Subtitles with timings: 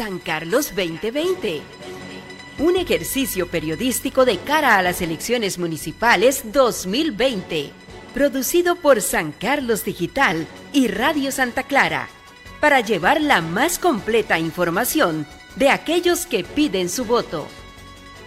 [0.00, 1.60] San Carlos 2020.
[2.58, 7.70] Un ejercicio periodístico de cara a las elecciones municipales 2020.
[8.14, 12.08] Producido por San Carlos Digital y Radio Santa Clara.
[12.62, 15.26] Para llevar la más completa información
[15.56, 17.46] de aquellos que piden su voto.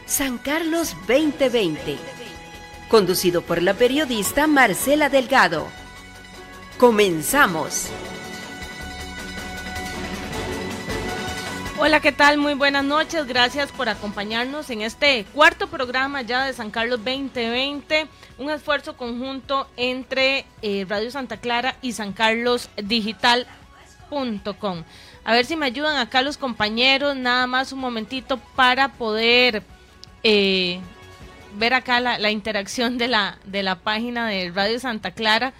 [0.05, 1.97] San Carlos 2020.
[2.87, 5.65] Conducido por la periodista Marcela Delgado.
[6.77, 7.89] Comenzamos.
[11.85, 12.37] Hola, ¿qué tal?
[12.37, 13.27] Muy buenas noches.
[13.27, 18.07] Gracias por acompañarnos en este cuarto programa ya de San Carlos 2020.
[18.37, 24.83] Un esfuerzo conjunto entre eh, Radio Santa Clara y San Carlos Digital.com.
[25.25, 29.61] A ver si me ayudan acá los compañeros, nada más un momentito para poder
[30.23, 30.79] eh,
[31.57, 35.51] ver acá la, interacción de la, de la página de Radio Santa Clara,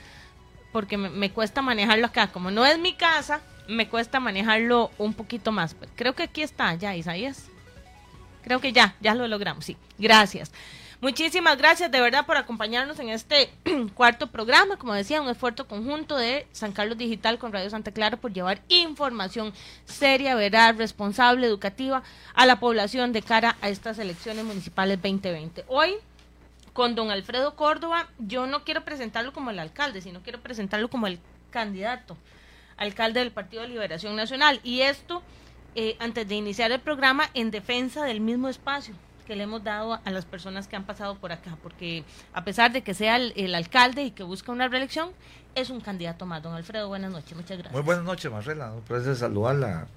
[0.72, 2.28] porque me, cuesta manejarlo acá.
[2.28, 5.76] Como no es mi casa, me cuesta manejarlo un poquito más.
[5.96, 7.46] Creo que aquí está ya, Isaías.
[8.44, 9.78] Creo que ya, ya lo logramos, sí.
[9.98, 10.52] Gracias.
[11.04, 13.54] Muchísimas gracias de verdad por acompañarnos en este
[13.94, 14.78] cuarto programa.
[14.78, 18.62] Como decía, un esfuerzo conjunto de San Carlos Digital con Radio Santa Clara por llevar
[18.70, 19.54] información
[19.86, 25.66] seria, veraz, responsable, educativa a la población de cara a estas elecciones municipales 2020.
[25.68, 25.96] Hoy
[26.72, 31.08] con don Alfredo Córdoba, yo no quiero presentarlo como el alcalde, sino quiero presentarlo como
[31.08, 31.20] el
[31.52, 32.18] candidato
[32.78, 34.60] alcalde del Partido de Liberación Nacional.
[34.64, 35.22] Y esto,
[35.76, 40.00] eh, antes de iniciar el programa, en defensa del mismo espacio que le hemos dado
[40.04, 43.56] a las personas que han pasado por acá, porque a pesar de que sea el,
[43.56, 45.12] alcalde y que busca una reelección,
[45.56, 46.44] es un candidato más.
[46.44, 47.74] Don Alfredo, buenas noches, muchas gracias.
[47.74, 48.72] Muy buenas noches, Marcela.
[48.74, 49.88] Un placer saludarla.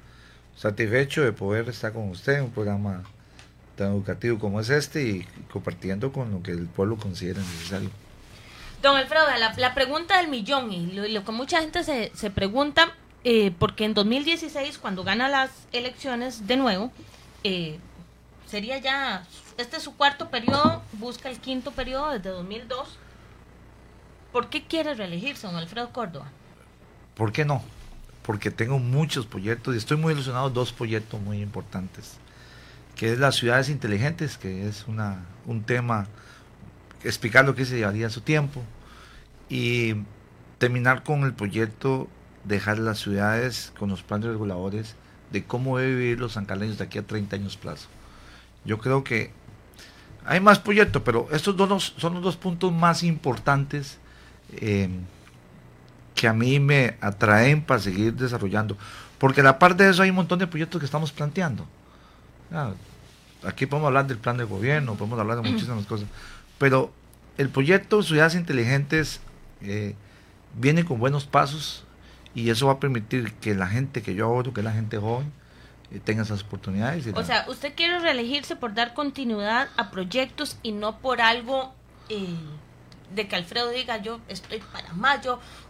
[0.56, 3.02] Satisfecho de poder estar con usted en un programa
[3.76, 7.90] tan educativo como es este y compartiendo con lo que el pueblo considera necesario.
[8.86, 9.24] Don Alfredo,
[9.56, 14.78] la, pregunta del millón y lo, que mucha gente se, pregunta, eh, porque en 2016,
[14.78, 16.92] cuando gana las elecciones de nuevo,
[17.42, 17.80] eh,
[18.46, 19.26] sería ya,
[19.58, 22.96] este es su cuarto periodo, busca el quinto periodo desde 2002.
[24.30, 26.30] ¿Por qué quiere reelegirse, don Alfredo Córdoba?
[27.16, 27.64] ¿Por qué no?
[28.22, 32.18] Porque tengo muchos proyectos y estoy muy ilusionado dos proyectos muy importantes,
[32.94, 36.06] que es las ciudades inteligentes, que es una, un tema,
[37.02, 38.62] explicar lo que se llevaría su tiempo,
[39.48, 39.94] y
[40.58, 42.08] terminar con el proyecto,
[42.44, 44.96] dejar las ciudades con los planes reguladores
[45.30, 47.88] de cómo debe vivir los sancaleños de aquí a 30 años plazo.
[48.64, 49.30] Yo creo que
[50.24, 53.98] hay más proyectos, pero estos dos son los dos puntos más importantes
[54.52, 54.88] eh,
[56.14, 58.76] que a mí me atraen para seguir desarrollando.
[59.18, 61.66] Porque a la par de eso hay un montón de proyectos que estamos planteando.
[63.44, 66.08] aquí podemos hablar del plan de gobierno, podemos hablar de muchísimas cosas.
[66.58, 66.92] Pero
[67.38, 69.20] el proyecto Ciudades Inteligentes
[69.62, 69.94] eh,
[70.54, 71.84] viene con buenos pasos
[72.34, 74.98] y eso va a permitir que la gente que yo abordo, que es la gente
[74.98, 75.32] joven,
[76.04, 77.06] tenga esas oportunidades.
[77.14, 81.72] o sea, usted quiere reelegirse por dar continuidad a proyectos y no por algo
[82.08, 82.26] eh,
[83.14, 85.20] de que Alfredo diga yo estoy para más,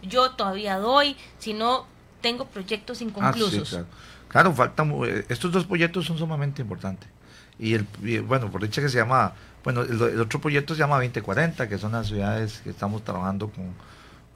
[0.01, 1.85] yo, todavía doy, sino
[2.21, 3.73] tengo proyectos inconclusos.
[3.73, 3.85] Ah,
[4.27, 4.53] claro.
[4.53, 7.09] faltan, eh, estos dos proyectos son sumamente importantes.
[7.59, 7.87] Y, el,
[8.23, 9.33] bueno, por dicha que se llama,
[9.67, 13.73] bueno, el, otro proyecto se llama 2040, que son las ciudades que estamos trabajando con,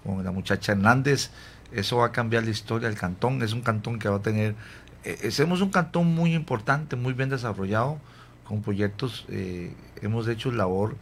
[0.04, 1.32] con la muchacha Hernández.
[1.72, 3.42] Eso va a cambiar la historia del cantón.
[3.42, 4.56] Es un cantón que va a tener
[5.04, 7.98] eh, somos un cantón muy importante, muy bien desarrollado,
[8.44, 10.96] con proyectos, eh, hemos hecho labor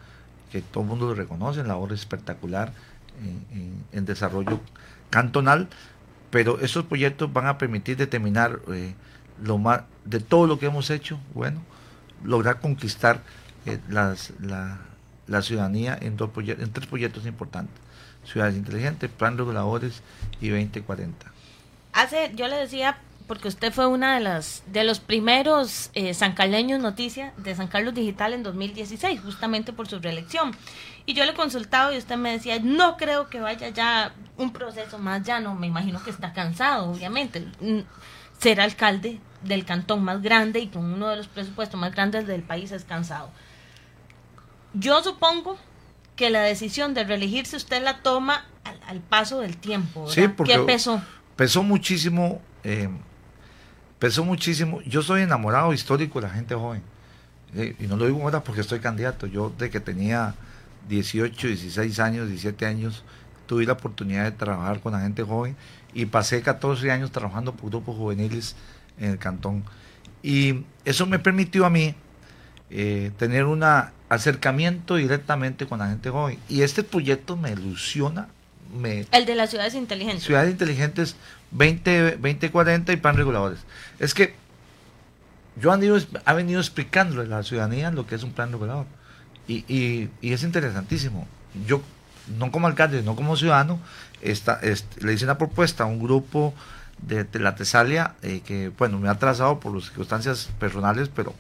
[0.52, 2.72] que todo el mundo lo reconoce, labor espectacular
[3.92, 4.62] en, desarrollo
[5.10, 5.68] cantonal,
[6.30, 8.94] pero esos proyectos van a permitir determinar eh,
[9.44, 11.62] lo más, de todo lo que hemos hecho, bueno,
[12.24, 13.22] lograr conquistar
[13.90, 14.80] las, la,
[15.28, 17.76] la, ciudadanía en, dos en tres proyectos importantes.
[18.26, 20.02] Ciudades inteligentes, plan reguladores
[20.42, 21.32] y 2040.
[21.94, 22.98] Hace, yo le decía
[23.30, 27.94] porque usted fue una de las de los primeros eh, sancaleños noticia de San Carlos
[27.94, 30.52] Digital en 2016, justamente por su reelección.
[31.06, 34.98] Y yo le consultaba y usted me decía, no creo que vaya ya un proceso
[34.98, 37.48] más llano, me imagino que está cansado, obviamente.
[37.62, 37.82] Mm,
[38.40, 42.42] ser alcalde del cantón más grande y con uno de los presupuestos más grandes del
[42.42, 43.30] país es cansado.
[44.74, 45.58] Yo supongo
[46.16, 48.46] que la decisión de reelegirse usted la toma
[48.88, 50.10] al, paso del tiempo.
[50.10, 51.02] Sí, porque ¿Qué pesó?
[51.36, 52.90] Pesó muchísimo eh,
[54.00, 54.82] pesó muchísimo.
[54.84, 56.82] Yo soy enamorado histórico de la gente joven.
[57.56, 59.28] Eh, y no lo digo ahora porque estoy candidato.
[59.28, 60.36] Yo de que tenía
[60.88, 63.04] 18, 16 años, 17 años,
[63.46, 65.56] tuve la oportunidad de trabajar con la gente joven
[65.94, 68.56] y pasé 14 años trabajando por grupos juveniles
[68.98, 69.64] en el cantón.
[70.24, 71.96] Y eso me permitió a mí
[72.70, 73.64] eh, tener un
[74.10, 76.40] acercamiento directamente con la gente joven.
[76.50, 78.28] Y este proyecto me ilusiona.
[78.78, 80.24] Me, el de las ciudades inteligentes.
[80.24, 81.16] Ciudades inteligentes
[81.52, 83.60] 20, 2040 y plan reguladores.
[84.00, 84.36] Es que
[85.56, 88.86] yo han ido, ha venido explicándole a la ciudadanía lo que es un plan regulador.
[89.48, 91.28] Y, y, y es interesantísimo.
[91.66, 91.82] Yo,
[92.38, 93.80] no como alcalde, no como ciudadano,
[94.22, 94.60] esta,
[95.00, 96.54] le hice una propuesta a un grupo
[97.02, 101.34] de, la Tesalia eh, que, bueno, me ha trazado por las circunstancias personales, pero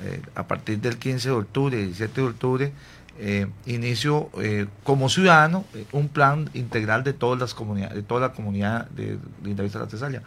[0.00, 2.72] eh, a partir del 15 de octubre, 17 de octubre,
[3.18, 8.32] eh, inicio eh, como ciudadano un plan integral de todas las comunidades, de toda la
[8.32, 10.22] comunidad de, de de la Tesalia.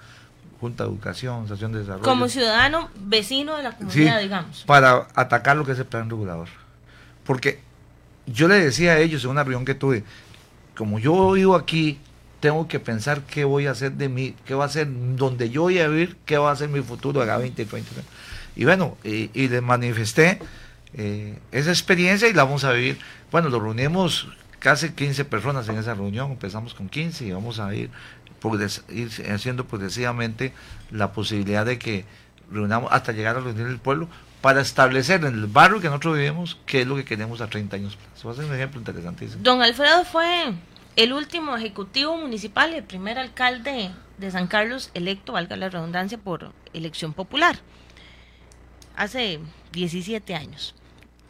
[0.59, 2.03] Junta de Educación, Asociación de Desarrollo.
[2.03, 4.63] Como ciudadano vecino de la comunidad, digamos.
[4.65, 6.47] Para atacar lo que es el plan regulador.
[7.25, 7.59] Porque
[8.27, 10.05] yo le decía a ellos en una reunión que tuve,
[10.75, 11.99] como yo vivo aquí,
[12.39, 15.63] tengo que pensar qué voy a hacer de mí, qué va a ser donde yo
[15.63, 17.91] voy a vivir, qué va a ser mi futuro a 20, 20.
[18.55, 20.39] Y bueno, y, y les manifesté
[20.95, 22.99] eh, esa experiencia y la vamos a vivir.
[23.31, 24.27] Bueno, lo reunimos
[24.59, 27.89] casi 15 personas en esa reunión, empezamos con 15 y vamos a ir,
[28.89, 30.53] ir haciendo progresivamente
[30.91, 32.05] la posibilidad de que
[32.51, 34.07] reunamos hasta llegar a reunir el pueblo
[34.41, 37.75] para establecer en el barrio que nosotros vivimos qué es lo que queremos a 30
[37.75, 37.97] años.
[38.25, 39.41] Va a ser un ejemplo interesantísimo.
[39.43, 40.53] Don Alfredo fue
[40.95, 46.51] el último ejecutivo municipal, el primer alcalde de San Carlos electo, valga la redundancia, por
[46.73, 47.57] elección popular,
[48.95, 49.39] hace
[49.71, 50.75] 17 años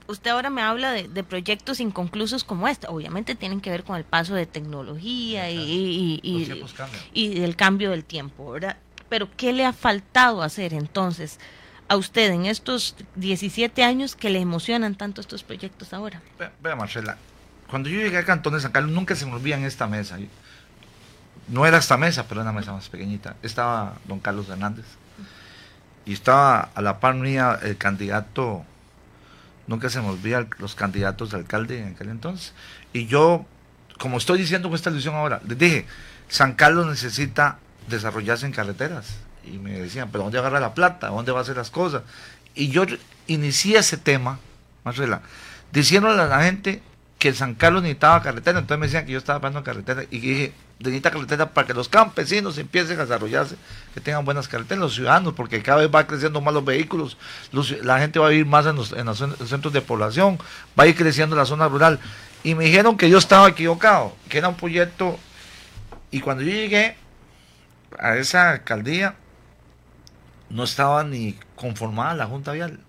[0.08, 2.88] usted ahora me habla de, proyectos inconclusos como este.
[2.88, 8.52] Obviamente tienen que ver con el paso de tecnología y, y, del cambio del tiempo,
[8.52, 8.78] ¿verdad?
[9.10, 11.40] Pero ¿qué le ha faltado hacer entonces
[11.88, 16.22] a usted en estos 17 años que le emocionan tanto estos proyectos ahora?
[16.62, 17.18] Vea, Marcela,
[17.70, 20.18] cuando yo llegué a Cantón de San Carlos nunca se me olvida en esta mesa.
[21.48, 23.36] No era esta mesa, pero era una mesa más pequeñita.
[23.44, 24.86] Estaba don Carlos Hernández.
[26.06, 28.66] Y estaba a la par mía el candidato
[29.68, 32.54] Nunca se me olvida los candidatos de alcalde en aquel entonces.
[32.92, 33.46] Y yo,
[33.98, 35.86] como estoy diciendo con esta ilusión ahora, les dije,
[36.28, 39.16] San Carlos necesita desarrollarse en carreteras.
[39.46, 41.08] Y me decían, pero ¿dónde agarra la plata?
[41.08, 42.04] ¿Dónde va a hacer las cosas?
[42.56, 42.86] Y yo
[43.28, 44.40] inicié ese tema,
[44.84, 45.22] Marcela,
[45.72, 46.82] diciéndole a la gente
[47.24, 48.60] que San Carlos necesitaba carretera.
[48.60, 50.04] Entonces me decían que yo estaba hablando carretera.
[50.12, 53.56] Y dije, necesita carretera para que los campesinos empiecen a desarrollarse,
[53.94, 57.18] que tengan buenas carreteras, los ciudadanos, porque cada vez va creciendo más los vehículos,
[57.82, 60.38] la gente va a vivir más en los, centros de población,
[60.78, 61.98] va a ir creciendo la zona rural.
[62.44, 65.18] Y me dijeron que yo estaba equivocado, que era un proyecto.
[66.12, 66.98] Y cuando yo llegué
[67.98, 69.16] a esa alcaldía,
[70.50, 72.82] no estaba ni conformada la Junta Vial.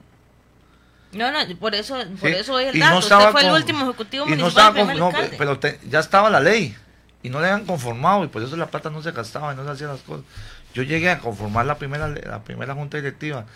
[1.15, 2.99] No, no, por eso, por eso es el dato.
[2.99, 4.99] Usted fue el último ejecutivo municipal.
[4.99, 5.59] No pero
[5.89, 6.77] ya estaba la ley
[7.23, 9.65] y no le han conformado y por eso la plata no se gastaba y no
[9.65, 10.25] se hacían las cosas.
[10.75, 13.47] Yo llegué a conformar la primera, la primera junta directiva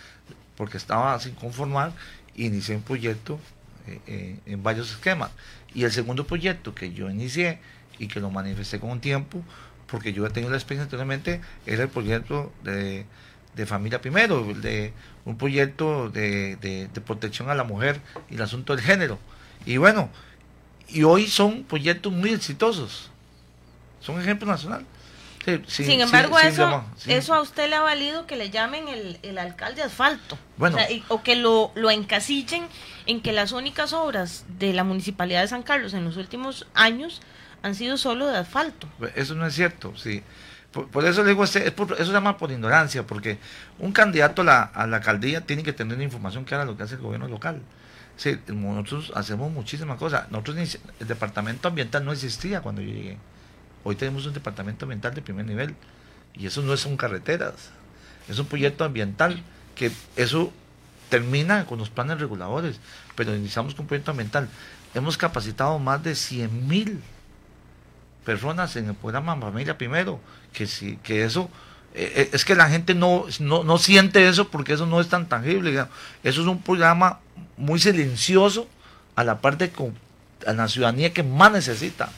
[0.57, 1.93] porque estaba sin conformar
[2.35, 3.39] y inicié un proyecto
[3.87, 5.31] eh, eh, en varios esquemas.
[5.75, 7.61] Y el segundo proyecto que yo inicié
[7.99, 9.43] y que lo manifesté con un tiempo,
[9.87, 13.07] porque yo he tenido la experiencia anteriormente, era el proyecto de,
[13.67, 14.93] familia primero, de
[15.25, 18.01] un proyecto de, de protección a la mujer
[18.31, 19.19] y el asunto del género.
[19.67, 20.11] Y bueno,
[20.89, 23.11] y hoy son proyectos muy exitosos
[24.01, 24.85] son ejemplo nacional.
[25.67, 28.87] sin, embargo, eso, eso a usted le ha valido que le llamen
[29.23, 30.39] el, alcalde asfalto.
[30.57, 30.77] Bueno.
[31.09, 32.67] O, que lo, lo encasillen
[33.07, 37.23] en que las únicas obras de la municipalidad de San Carlos en los últimos años
[37.63, 38.89] han sido solo de asfalto.
[39.15, 40.23] Eso no es cierto, sí.
[40.73, 43.39] Por, eso le digo, este, eso se llama por ignorancia, porque
[43.79, 46.83] un candidato a la, a la alcaldía tiene que tener información que haga lo que
[46.83, 47.63] hace el gobierno local.
[48.17, 50.31] Sí, nosotros hacemos muchísimas cosas.
[50.31, 53.17] Nosotros, el departamento ambiental no existía cuando yo llegué.
[53.85, 55.75] Hoy tenemos un departamento ambiental de primer nivel
[56.35, 57.71] y eso no son carreteras,
[58.29, 59.43] es un proyecto ambiental
[59.75, 60.53] que eso
[61.09, 62.81] termina con los planes reguladores,
[63.15, 64.49] pero iniciamos con un proyecto ambiental.
[64.95, 67.01] Hemos capacitado más de 100 mil
[68.29, 70.21] personas en el programa Familia Primero,
[70.53, 71.49] que, si, que eso
[71.95, 75.31] eh, eh, es que la gente no, no, siente eso porque eso no es tan
[75.31, 75.73] tangible.
[76.23, 77.21] Eso es un programa
[77.57, 78.69] muy silencioso
[79.17, 79.97] a la parte con
[80.47, 82.11] a la ciudadanía que más necesita.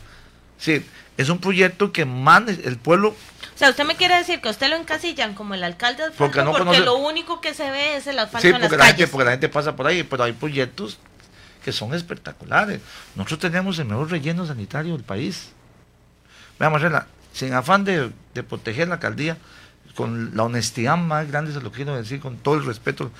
[0.59, 0.85] Sí,
[1.17, 3.11] es un proyecto que manda el pueblo.
[3.11, 6.43] O sea, usted me quiere decir que usted lo encasillan como el alcalde de porque,
[6.43, 9.49] porque lo único que se ve es el asfalto sí, la Gente, porque la gente
[9.49, 10.99] pasa por ahí, pero hay proyectos
[11.65, 12.81] que son espectaculares.
[13.15, 15.53] Nosotros tenemos el mejor relleno sanitario del país.
[16.61, 16.83] Veamos,
[17.33, 19.39] sin afán de, de proteger la alcaldía,
[19.95, 23.11] con la honestidad más grande, se lo quiero decir, con todo el respeto,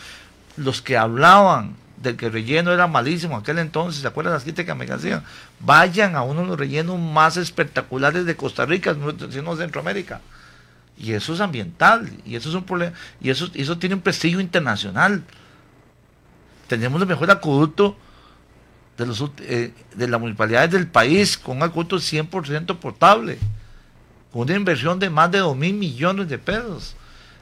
[0.57, 4.77] los que hablaban del que el relleno era malísimo aquel entonces, ¿se acuerdan las críticas
[4.77, 5.23] que me hacían?
[5.59, 8.95] Vayan a uno de los rellenos más espectaculares de Costa Rica,
[9.31, 10.21] sino Centroamérica.
[10.99, 14.39] Y eso es ambiental, y eso es un problema, y eso, eso tiene un prestigio
[14.41, 15.23] internacional.
[16.69, 17.97] Tenemos el mejor acueducto
[19.01, 23.39] de, los, eh, de las municipalidades del país, con un acueducto 100% portable,
[24.31, 26.95] con una inversión de más de 2 mil millones de pesos.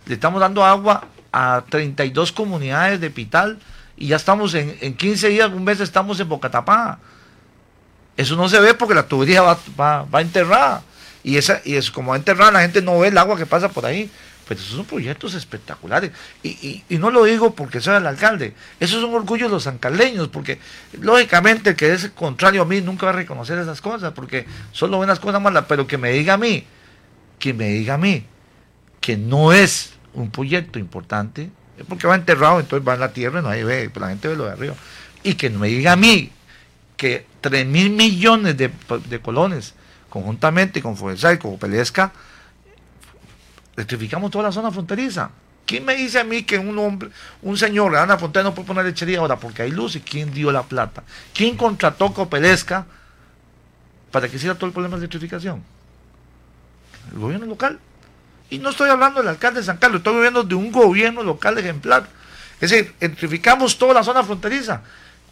[0.07, 3.59] le estamos dando agua a 32 comunidades de Pital
[3.97, 7.00] y ya estamos en, en 15 días, un mes estamos en Bocatapá.
[8.17, 10.83] Eso no se ve porque la tubería va, va, va enterrada.
[11.25, 13.69] Y, esa, y es como va enterrada, la gente no ve el agua que pasa
[13.69, 14.09] por ahí.
[14.49, 16.11] Pero esos son proyectos espectaculares.
[16.43, 18.55] Y, y, no lo digo porque soy el alcalde.
[18.81, 20.59] Eso es un orgullo de los sancaleños, porque
[21.00, 24.97] lógicamente el que es contrario a mí nunca va a reconocer esas cosas, porque solo
[24.97, 25.67] buenas cosas malas.
[25.69, 26.64] Pero que me diga a mí,
[27.38, 28.25] que me diga a mí,
[29.00, 33.40] que no es un proyecto importante, es porque va enterrado, entonces va en la tierra
[33.40, 34.75] y no hay ve, la gente ve lo de arriba.
[35.23, 36.33] Y que no me diga a mí
[36.97, 38.71] que 3 mil millones de,
[39.09, 39.75] de colones,
[40.09, 42.12] conjuntamente con Fuerza y con Pelesca,
[43.78, 45.30] electrificamos toda la zona fronteriza.
[45.64, 47.11] ¿Quién me dice a mí que un hombre,
[47.42, 50.50] un señor, Ana Frontera no puede poner lechería ahora porque hay luz y quién dio
[50.50, 51.04] la plata?
[51.32, 52.87] ¿Quién contrató Copelesca
[54.11, 55.62] para que hiciera todo el problema de electrificación?
[57.12, 57.78] El gobierno local.
[58.50, 61.56] Y no estoy hablando del alcalde de San Carlos, estoy hablando de un gobierno local
[61.58, 62.08] ejemplar.
[62.61, 64.82] Es decir, electrificamos toda la zona fronteriza.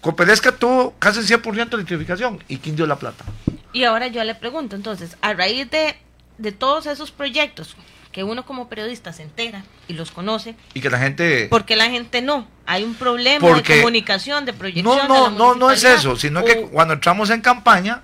[0.00, 2.44] Copelesca tuvo casi el 100% de electrificación.
[2.46, 3.24] ¿Y quién dio la plata?
[3.72, 7.74] Y ahora yo le pregunto, entonces, a raíz de todos esos proyectos,
[8.16, 10.56] que uno como periodista se entera y los conoce.
[10.72, 11.48] Y que la gente...
[11.50, 12.48] Porque la gente no.
[12.64, 15.06] Hay un problema porque, de comunicación, de proyección.
[15.06, 18.00] No, no, no, no es eso, sino o, que cuando entramos en campaña...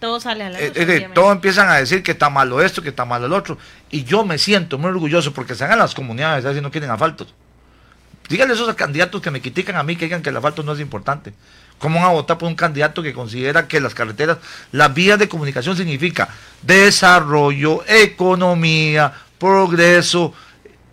[0.00, 0.70] Todo sale a la luz.
[0.74, 3.58] Eh, todos empiezan a decir que está malo esto, que está malo el otro.
[3.90, 7.34] Y yo me siento muy orgulloso porque se hagan las comunidades, así no quieren asfaltos.
[8.30, 10.72] Díganle a esos candidatos que me critican a mí que digan que el asfalto no
[10.72, 11.34] es importante.
[11.78, 14.38] ¿Cómo van a votar por un candidato que considera que las carreteras,
[14.72, 16.28] las vías de comunicación significa
[16.62, 20.34] desarrollo, economía, progreso?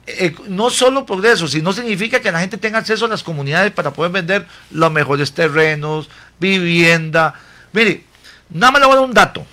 [0.06, 3.92] Eh, no solo progreso, sino significa que la gente tenga acceso a las comunidades para
[3.92, 7.34] poder vender los mejores terrenos, vivienda.
[7.74, 8.04] Mire,
[8.51, 9.46] nada más le voy a dar un dato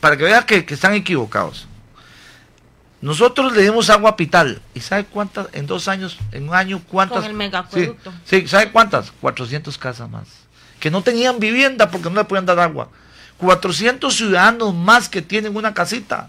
[0.00, 1.68] para que vean que, que están equivocados.
[3.02, 4.62] Nosotros le dimos agua a Pital.
[4.74, 5.48] ¿Y sabe cuántas?
[5.52, 7.18] En dos años, en un año, cuántas?
[7.18, 8.10] Con el megaproducto.
[8.24, 9.10] Sí, sí, ¿sabe cuántas?
[9.20, 10.41] 400 casas más
[10.82, 12.88] que no tenían vivienda porque no le podían dar agua.
[13.38, 16.28] 400 ciudadanos más que tienen una casita.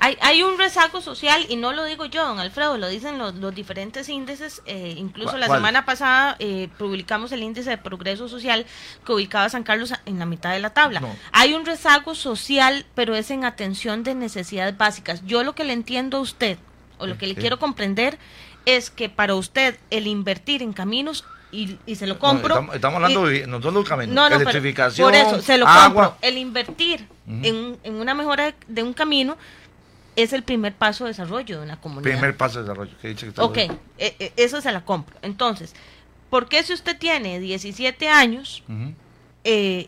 [0.00, 3.36] Hay, hay un rezago social, y no lo digo yo, don Alfredo, lo dicen los,
[3.36, 4.60] los diferentes índices.
[4.66, 8.66] Eh, incluso la semana pasada eh, publicamos el índice de progreso social
[9.06, 10.98] que ubicaba a San Carlos en la mitad de la tabla.
[10.98, 11.14] No.
[11.30, 15.24] Hay un rezago social, pero es en atención de necesidades básicas.
[15.26, 16.58] Yo lo que le entiendo a usted,
[16.98, 18.18] o lo que le quiero comprender,
[18.66, 22.48] es que para usted el invertir en caminos y, y, se lo compro.
[22.48, 25.06] No, estamos, estamos, hablando y, de no solo caminos, no, no, electrificación.
[25.06, 25.84] Por eso, se lo agua.
[26.10, 26.28] compro.
[26.28, 27.46] El invertir uh -huh.
[27.46, 29.36] en, en, una mejora de un camino
[30.16, 32.12] es el primer paso de desarrollo de una comunidad.
[32.12, 32.92] Primer paso de desarrollo.
[33.00, 35.16] Que dice que está ok, eh, eh, eso se la compro.
[35.22, 35.74] Entonces,
[36.30, 38.94] ¿por qué si usted tiene 17 años uh -huh.
[39.44, 39.86] eh,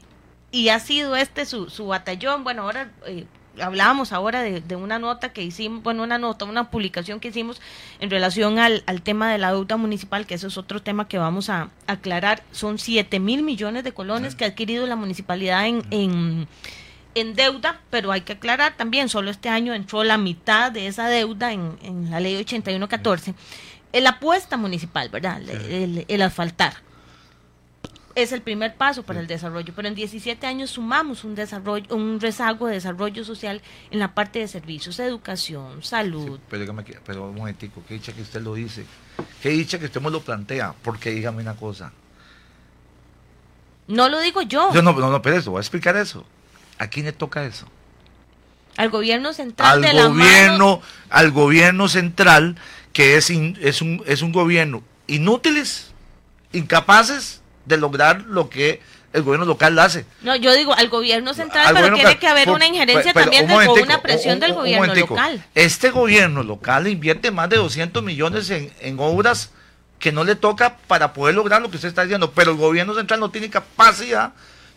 [0.50, 3.26] y ha sido este su, su batallón, bueno, ahora eh,
[3.60, 7.60] hablábamos ahora de, de, una nota que hicimos, bueno, una nota, una publicación que hicimos
[8.00, 11.18] en relación al, al, tema de la deuda municipal, que eso es otro tema que
[11.18, 12.42] vamos a aclarar.
[12.52, 14.38] Son 7 mil millones de colones sí.
[14.38, 16.48] que ha adquirido la municipalidad en, en,
[17.14, 21.08] en, deuda, pero hay que aclarar también, solo este año entró la mitad de esa
[21.08, 23.32] deuda en, en la ley 8114.
[23.32, 24.00] Sí.
[24.00, 25.40] La apuesta municipal, ¿verdad?
[25.44, 25.52] Sí.
[25.52, 26.74] El, el, el asfaltar
[28.14, 32.20] es el primer paso para el desarrollo, pero en 17 años sumamos un desarrollo, un
[32.20, 36.36] rezago de desarrollo social en la parte de servicios, educación, salud.
[36.36, 38.86] Sí, pero, dígame, pero un momentico, qué dicha que usted lo dice,
[39.42, 41.92] qué dicha que usted me lo plantea, porque dígame una cosa.
[43.86, 44.72] No lo digo yo.
[44.72, 46.24] Yo no, no, no, pero eso, voy a explicar eso.
[46.78, 47.66] ¿A quién le toca eso?
[48.76, 52.56] Al gobierno central al de gobierno, la al gobierno central
[52.92, 55.92] que es, in, es un es un gobierno inútiles,
[56.52, 58.80] incapaces de lograr lo que
[59.12, 60.04] el gobierno local hace.
[60.22, 63.12] No, yo digo al gobierno central, al pero gobierno tiene que haber por, una injerencia
[63.14, 65.44] pero, también un o una presión un, del gobierno local.
[65.54, 69.50] Este gobierno local invierte más de 200 millones en, en, obras
[70.00, 72.94] que no le toca para poder lograr lo que usted está diciendo, pero el gobierno
[72.94, 74.32] central no tiene capacidad.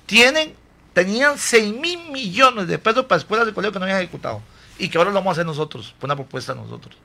[0.06, 0.54] Tienen,
[0.94, 4.42] tenían 6 mil millones de pesos para escuelas de colegio que no habían ejecutado
[4.78, 6.96] y que ahora lo vamos a hacer nosotros, por una propuesta nosotros.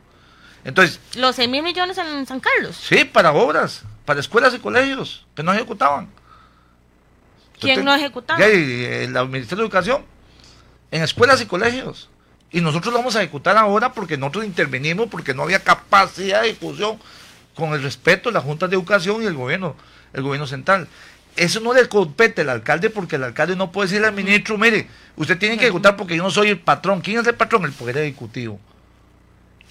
[0.64, 2.76] Entonces, ¿Los 6 mil millones en San Carlos?
[2.76, 6.08] Sí, para obras, para escuelas y colegios que no ejecutaban.
[7.58, 8.44] ¿Quién Entonces, no ejecutaba?
[8.44, 10.04] El Ministerio de Educación,
[10.90, 12.08] en escuelas y colegios.
[12.50, 16.50] Y nosotros lo vamos a ejecutar ahora porque nosotros intervenimos, porque no había capacidad de
[16.50, 16.98] ejecución
[17.54, 19.74] con el respeto de la Junta de Educación y el gobierno,
[20.12, 20.86] el gobierno central.
[21.34, 24.86] Eso no le compete al alcalde porque el alcalde no puede decirle al ministro, mire,
[25.16, 27.00] usted tiene que ejecutar porque yo no soy el patrón.
[27.00, 27.64] ¿Quién es el patrón?
[27.64, 28.60] El Poder Ejecutivo.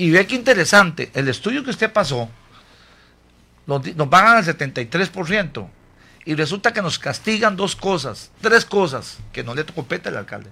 [0.02, 2.28] Y ve que interesante, el estudio que usted pasó,
[3.68, 5.68] nos, nos pagan al 73%,
[6.26, 10.50] y resulta que nos castigan dos cosas, tres cosas que no le compete al alcalde.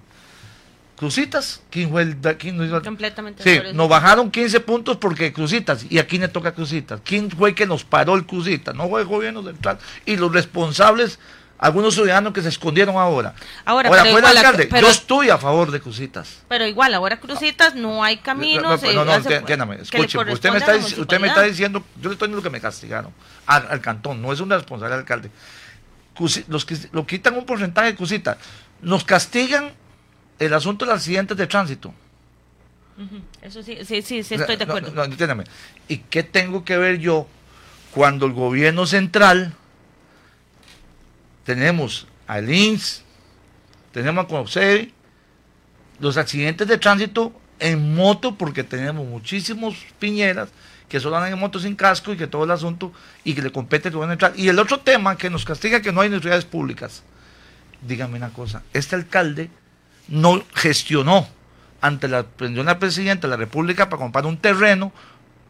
[0.96, 2.80] Crucitas, ¿quién fue el quién no hizo?
[2.80, 3.42] Completamente.
[3.42, 7.00] Sí, nos bajaron 15 puntos porque Crucitas, y aquí le toca Crucitas.
[7.04, 8.76] ¿Quién fue que nos paró el Crucitas?
[8.76, 9.80] No fue el gobierno central.
[10.06, 11.18] Y los responsables,
[11.62, 13.34] algunos ciudadanos que se escondieron ahora.
[13.66, 14.66] Ahora, ahora pero igual, alcalde.
[14.66, 16.38] pero- Yo estoy a favor de Crucitas.
[16.48, 18.80] Pero igual, ahora crucitas, no hay caminos.
[18.82, 21.84] No, eh, no, no, hace- enti- entiéndame, escuche, usted me, está, usted me está diciendo,
[22.00, 23.12] yo le estoy diciendo que me castigaron
[23.46, 25.30] al, al cantón, no es una responsabilidad del alcalde.
[26.16, 28.38] Cusi- los que lo quitan un porcentaje de cositas,
[28.80, 29.72] nos castigan
[30.38, 31.92] el asunto de los accidentes de tránsito.
[33.42, 34.92] Eso sí, sí, sí, sí, estoy de no, acuerdo.
[34.94, 35.44] no, entiéndame.
[35.88, 37.26] ¿Y qué tengo que ver yo
[37.92, 39.54] cuando el gobierno central
[41.44, 43.02] tenemos al INS,
[43.92, 44.92] tenemos a CONOCEBI,
[45.98, 50.48] los accidentes de tránsito en moto, porque tenemos muchísimos piñeras
[50.88, 52.92] que solo andan en moto sin casco y que todo el asunto
[53.22, 54.32] y que le compete al gobierno central.
[54.36, 57.02] Y el otro tema que nos castiga que no hay universidades públicas.
[57.82, 59.50] Dígame una cosa, este alcalde
[60.08, 61.28] no gestionó
[61.80, 64.92] ante la del presidente de la República para comprar un terreno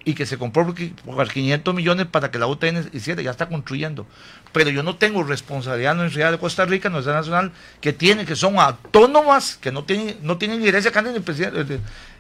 [0.04, 3.30] y que se compró por qui- por 500 millones para que la UTN hiciera, ya
[3.30, 4.06] está construyendo.
[4.52, 7.52] Pero yo no tengo responsabilidad en la Universidad de Costa Rica, en la Universidad Nacional,
[7.80, 11.04] que tiene, que son autónomas, que no tienen, no tienen injerencia acá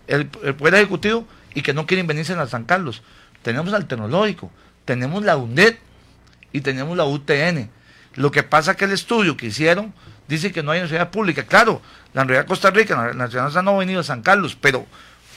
[0.06, 3.02] el, Poder Ejecutivo y que no quieren venirse a San Carlos.
[3.42, 4.50] Tenemos al Tecnológico,
[4.84, 5.76] tenemos la UNED
[6.52, 7.70] y tenemos la UTN.
[8.16, 9.94] Lo que pasa que el estudio que hicieron
[10.28, 11.44] dice que no hay universidad pública.
[11.44, 11.80] Claro,
[12.12, 14.84] la Universidad de Costa Rica, la Nacional no ha venido a San Carlos, pero,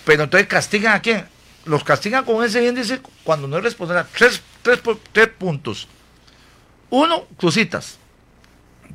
[0.06, 1.26] pero entonces castigan a quién?
[1.66, 4.06] Los castigan con ese índice cuando no es responsable.
[4.18, 5.88] Tres, tres, tres puntos.
[6.90, 7.98] Uno, crucitas.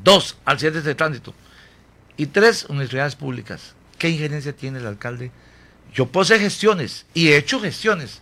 [0.02, 1.34] Dos, accidentes de tránsito.
[2.16, 3.74] Y tres, universidades públicas.
[3.98, 5.30] ¿Qué injerencia tiene el alcalde?
[5.92, 8.20] Yo puedo hacer gestiones y he hecho gestiones.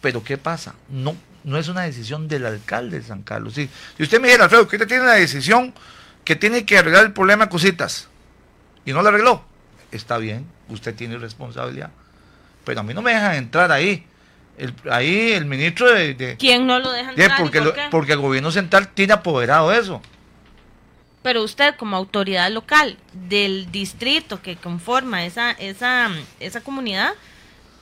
[0.00, 0.74] Pero ¿qué pasa?
[0.88, 3.54] No, no es una decisión del alcalde de San Carlos.
[3.54, 5.74] Si, usted me dijera, Alfredo, que usted tiene la decisión
[6.24, 8.08] que tiene que arreglar el problema cositas
[8.84, 9.44] y no lo arregló,
[9.90, 11.90] está bien, usted tiene responsabilidad.
[12.68, 14.04] Pero a mí no me dejan entrar ahí.
[14.58, 16.12] El- ahí el ministro de...
[16.12, 17.82] de- ¿Quién no lo deja de- entrar y porque, por lo- qué?
[17.90, 20.02] porque el gobierno central tiene apoderado eso.
[21.22, 27.12] Pero usted, como autoridad local del distrito que conforma esa, esa, esa comunidad,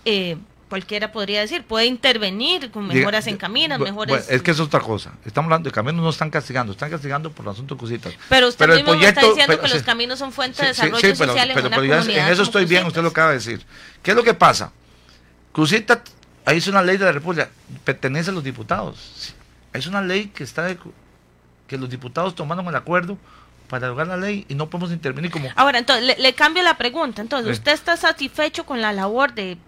[0.04, 0.36] eh,
[0.68, 4.08] cualquiera podría decir, puede intervenir con mejoras Diga- en caminos, mejores...
[4.16, 5.12] bueno, es que es otra cosa.
[5.24, 8.12] Estamos hablando de caminos, no están castigando, están castigando por el asunto de cositas.
[8.28, 10.62] pero usted pero el mismo me está proyecto- diciendo pero que los caminos son fuente
[10.62, 13.08] de Sí, desarrollo sí, pero, social en una comunidad en eso estoy bien, usted lo
[13.08, 13.64] acaba de decir.
[14.02, 14.72] ¿Qué es lo que pasa?
[15.52, 16.02] Crucita,
[16.44, 17.48] ahí es una ley de la República,
[17.84, 19.34] pertenece a los diputados.
[19.72, 20.78] Es una ley que está de-
[21.66, 23.18] que los diputados tomaron el acuerdo
[23.68, 26.76] para lograr la ley y no podemos intervenir como Ahora, entonces, le, le cambio la
[26.78, 27.22] pregunta.
[27.22, 27.58] Entonces.
[27.58, 29.58] ¿usted está satisfecho con la labor de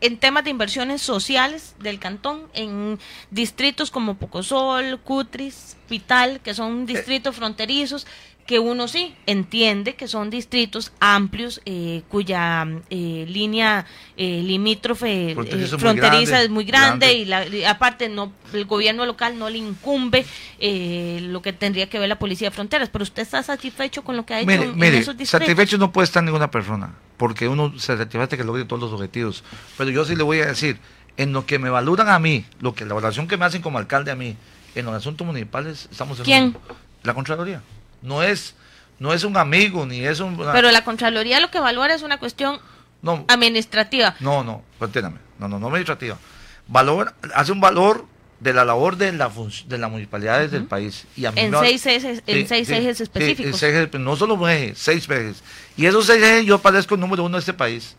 [0.00, 2.98] en temas de inversiones sociales del cantón en
[3.30, 8.06] distritos como Pocosol, Cutris, Pital, que son distritos fronterizos
[8.48, 13.84] que uno sí entiende que son distritos amplios eh, cuya eh, línea
[14.16, 15.34] eh, limítrofe eh,
[15.78, 17.12] fronteriza es muy grande, grande.
[17.12, 20.24] y, la- y aparte no el gobierno local no le incumbe
[20.60, 24.16] eh, lo que tendría que ver la policía de fronteras pero usted está satisfecho con
[24.16, 26.50] lo que ha hecho Mire, en, en mire, esos distritos satisfecho no puede estar ninguna
[26.50, 29.44] persona, porque uno se satisface que logre todos los objetivos.
[29.76, 30.78] Pero yo sí le voy a decir,
[31.18, 33.76] en lo que me valoran a mí, lo que la valoración que me hacen como
[33.76, 34.36] alcalde a mí,
[34.74, 36.44] en los asuntos municipales, estamos en ¿Quién?
[36.44, 36.56] un-
[37.02, 37.60] la Contraloría.
[38.02, 38.54] No es,
[38.98, 40.36] no es un amigo, ni es un...
[40.36, 42.60] pero la contraloría lo que valora es una cuestión
[43.02, 46.18] no, administrativa no, no, entiéndame, no, no, no administrativa.
[46.66, 48.06] Valor, hace un valor
[48.40, 49.30] de la labor de la
[49.66, 51.06] de las municipalidades del país.
[51.16, 53.74] Y a mí en seis ejes, en Sí, seis sí, ejes sí, específicos en seis
[53.74, 55.42] ejes, no solo un eje, seis ejes.
[55.76, 57.96] Y esos seis ejes yo parezco el número uno de este país.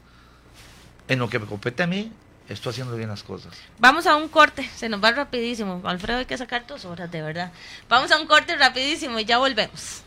[1.08, 2.12] En lo que me compete a mí,
[2.50, 3.54] estoy haciendo bien las cosas.
[3.78, 5.82] Vamos a un corte, se nos va rapidísimo.
[5.86, 7.52] Alfredo hay que sacar dos horas, de verdad.
[7.88, 10.02] Vamos a un corte rapidísimo y ya volvemos.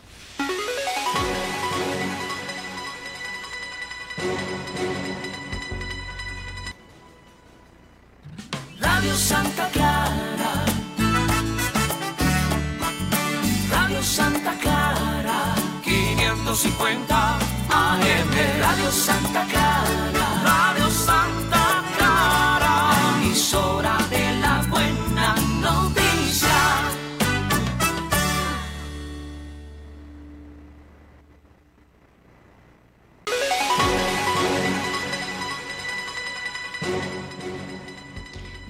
[8.79, 10.65] Radio Santa Clara.
[13.69, 15.55] Radio Santa Clara.
[15.83, 17.37] 550
[17.69, 18.59] AM.
[18.59, 20.72] Radio Santa Clara.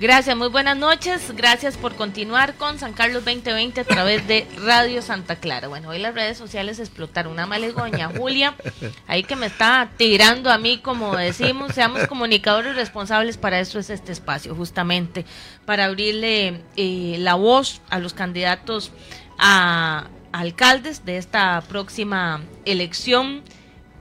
[0.04, 1.32] Gracias, muy buenas noches.
[1.34, 5.70] Gracias por continuar con San Carlos 2020 a través de Radio Santa Clara.
[5.70, 7.32] Bueno, hoy las redes sociales explotaron.
[7.32, 8.54] Una malegoña, Julia,
[9.08, 13.38] ahí que me está tirando a mí, como decimos, seamos comunicadores responsables.
[13.38, 15.24] Para eso es este espacio, justamente,
[15.66, 18.92] para abrirle eh, la voz a los candidatos
[19.40, 23.42] a alcaldes de esta próxima elección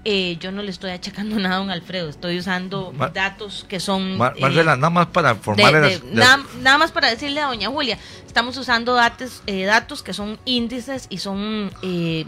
[0.04, 4.18] eh, yo no le estoy achacando nada a don Alfredo, estoy usando datos que son...
[4.18, 7.46] Ma- eh, Marcela, nada más para de- formar de- nada, nada más para decirle a
[7.46, 12.24] doña Julia, estamos usando datos, eh, datos que son índices y son eh,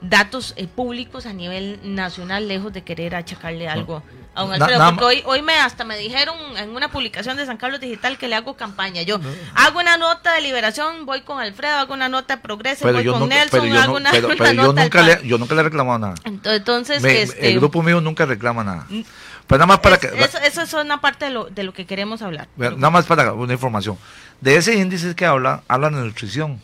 [0.00, 4.02] datos eh, públicos a nivel nacional, lejos de querer achacarle algo
[4.48, 8.18] Na- porque hoy, hoy me hasta me dijeron en una publicación de San Carlos Digital
[8.18, 9.02] que le hago campaña.
[9.02, 9.18] Yo
[9.54, 13.12] hago una nota de liberación, voy con Alfredo, hago una nota de progreso, voy yo
[13.12, 15.28] con nunca, Nelson, pero yo, hago una, pero- una pero yo nota del nunca le,
[15.28, 16.14] yo nunca le he reclamado nada.
[16.24, 18.86] Entonces, Me- este, el grupo mío nunca reclama nada.
[18.88, 21.72] Pero nada más para es- que, eso, eso es una parte de lo, de lo
[21.72, 22.48] que queremos hablar.
[22.56, 23.98] Nada más para una información.
[24.40, 26.60] De ese índice que habla, habla de nutrición,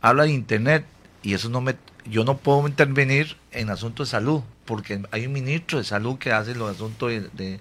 [0.00, 0.84] habla de internet,
[1.22, 5.34] y eso no me, yo no puedo intervenir en asuntos de salud, porque hay un
[5.34, 7.60] ministro de salud que hace los asuntos de, de-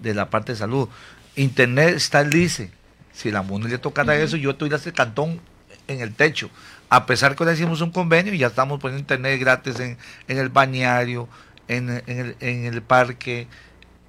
[0.00, 0.88] de la parte de salud.
[1.36, 2.70] Internet está el ICE.
[3.12, 5.38] Si la MUNI le tocara eso, yo tuviera ese cantón
[5.86, 6.48] en el techo.
[6.88, 9.98] A pesar que le hicimos un convenio y ya estamos poniendo internet gratis en,
[10.28, 11.28] en el bañario,
[11.68, 13.46] en, en el, en el parque,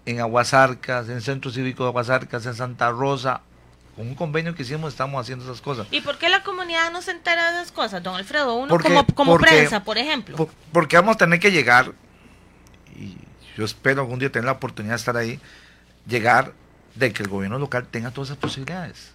[0.06, 3.42] en Aguasarcas, en el Centro Cívico de Aguasarcas, en Santa Rosa.
[3.98, 5.86] Con un convenio que hicimos estamos haciendo esas cosas.
[5.92, 8.56] ¿Y por qué la comunidad no se entera de esas cosas, don Alfredo?
[8.56, 10.38] Uno Porque- como, como porque- prensa, por ejemplo.
[10.38, 11.92] Por- porque vamos a tener que llegar,
[13.62, 15.40] yo espero algún día tener la oportunidad de estar ahí,
[16.08, 16.54] llegar
[16.96, 19.12] de que el gobierno local tenga todas esas posibilidades.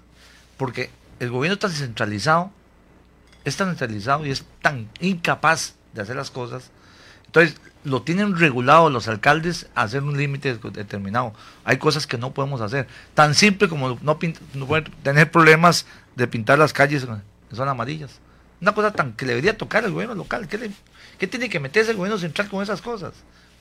[0.56, 2.52] Porque el gobierno está descentralizado,
[3.44, 6.70] es tan centralizado y es tan incapaz de hacer las cosas.
[7.26, 11.34] Entonces, lo tienen regulado los alcaldes a hacer un límite determinado.
[11.64, 12.86] Hay cosas que no podemos hacer.
[13.14, 14.16] Tan simple como no,
[15.02, 17.04] tener problemas de pintar las calles
[17.50, 18.20] que son amarillas.
[18.60, 20.46] Una cosa tan que le debería tocar al gobierno local.
[20.46, 20.70] ¿Qué, le-
[21.18, 23.12] qué tiene que meterse el gobierno central con esas cosas?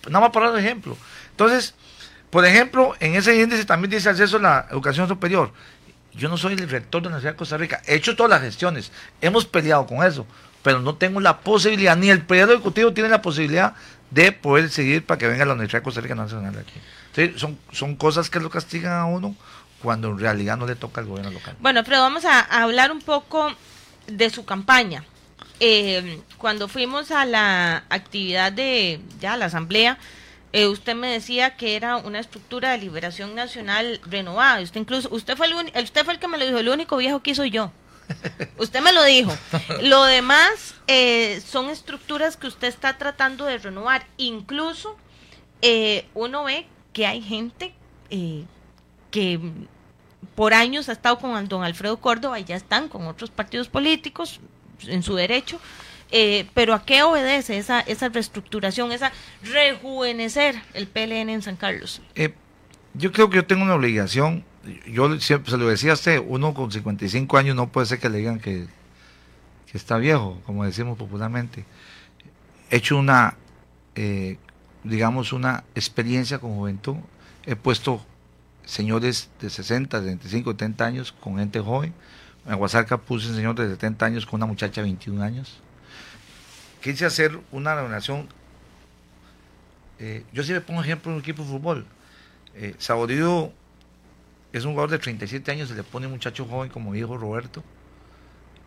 [0.09, 0.97] Nada más para dar ejemplo.
[1.31, 1.73] Entonces,
[2.29, 5.51] por ejemplo, en ese índice también dice acceso a la educación superior.
[6.13, 7.81] Yo no soy el rector de la Universidad de Costa Rica.
[7.85, 8.91] He hecho todas las gestiones.
[9.21, 10.25] Hemos peleado con eso.
[10.63, 13.75] Pero no tengo la posibilidad, ni el periodo ejecutivo tiene la posibilidad
[14.09, 17.37] de poder seguir para que venga la Universidad de Costa Rica Nacional aquí.
[17.37, 19.35] Son, son cosas que lo castigan a uno
[19.81, 21.55] cuando en realidad no le toca al gobierno local.
[21.59, 23.53] Bueno, Alfredo, vamos a hablar un poco
[24.07, 25.03] de su campaña.
[25.59, 29.97] Eh, cuando fuimos a la actividad de ya la asamblea,
[30.53, 34.61] eh, usted me decía que era una estructura de liberación nacional renovada.
[34.61, 36.57] Usted incluso, usted fue el, usted fue el que me lo dijo.
[36.57, 37.71] El único viejo que soy yo.
[38.57, 39.35] Usted me lo dijo.
[39.81, 44.05] Lo demás eh, son estructuras que usted está tratando de renovar.
[44.17, 44.95] Incluso
[45.61, 47.73] eh, uno ve que hay gente
[48.09, 48.43] eh,
[49.11, 49.39] que
[50.35, 54.39] por años ha estado con don Alfredo Córdoba y ya están con otros partidos políticos
[54.87, 55.59] en su derecho.
[56.11, 59.11] Eh, pero ¿a qué obedece esa, esa reestructuración, esa
[59.43, 62.01] rejuvenecer el PLN en San Carlos?
[62.13, 62.33] Eh,
[62.93, 64.43] yo creo que yo tengo una obligación.
[64.87, 68.09] Yo siempre se lo decía a usted, uno con 55 años no puede ser que
[68.09, 68.67] le digan que,
[69.71, 71.65] que está viejo, como decimos popularmente.
[72.69, 73.35] He hecho una,
[73.95, 74.37] eh,
[74.83, 76.95] digamos, una experiencia con juventud.
[77.45, 78.03] He puesto
[78.65, 81.93] señores de 60, 65, 70 años con gente joven.
[82.45, 85.59] En Aguasarca puse un señor de 70 años con una muchacha de 21 años.
[86.81, 88.27] Quise hacer una relación.
[89.99, 91.85] eh, yo sí me pongo ejemplo en un equipo de fútbol.
[92.53, 93.51] Eh, Saborío
[94.53, 97.17] es un jugador de 37 años, se le pone un muchacho joven como mi hijo
[97.17, 97.63] Roberto,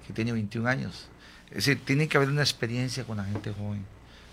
[0.06, 1.08] que tiene 21 años.
[1.50, 3.86] Es decir, tiene que haber una experiencia con la gente joven.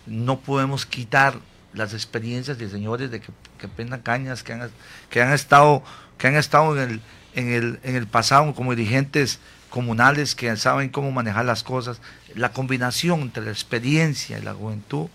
[0.06, 1.40] No podemos quitar
[1.74, 3.28] las experiencias de señores de que,
[3.60, 4.70] que prendan cañas, que han,
[5.10, 5.84] que han estado,
[6.18, 7.02] que han estado en el,
[7.36, 12.02] en, el, en el pasado como dirigentes comunales que saben cómo manejar las cosas.
[12.34, 15.08] La combinación entre la experiencia y la juventud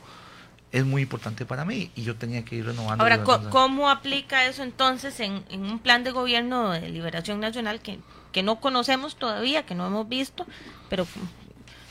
[0.72, 3.02] es muy importante para mí y yo tenía que ir renovando.
[3.02, 3.22] Ahora.
[3.50, 7.98] ¿cómo aplica eso entonces en, en un plan de gobierno de liberación nacional que,
[8.32, 10.46] que no conocemos todavía, que no hemos visto?
[10.88, 11.06] Pero,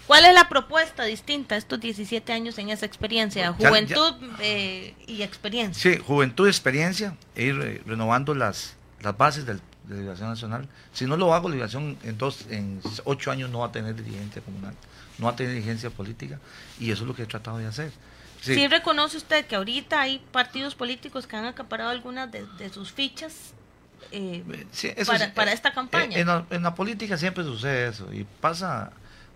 [0.08, 3.54] ¿cuál es la propuesta distinta a estos 17 años en esa experiencia?
[3.60, 5.92] Ya- Juventud eh, y experiencia.
[5.96, 10.68] Sí, juventud y experiencia, e ir eh, renovando las, las bases del- de Liberación Nacional.
[10.94, 14.42] Si no lo hago, Liberación en dos, en ocho años no va a tener dirigencia
[14.42, 14.74] comunal,
[15.18, 16.40] no va a tener dirigencia política,
[16.80, 17.92] y eso es lo que he tratado de hacer.
[18.42, 18.68] Sí, Sí.
[18.68, 23.54] reconoce usted que ahorita hay partidos políticos que han acaparado algunas de, de sus fichas
[24.12, 26.18] eh, sí, eso para, sí, para eh, esta campaña?
[26.18, 28.92] En, la, en la política siempre sucede eso, y pasa,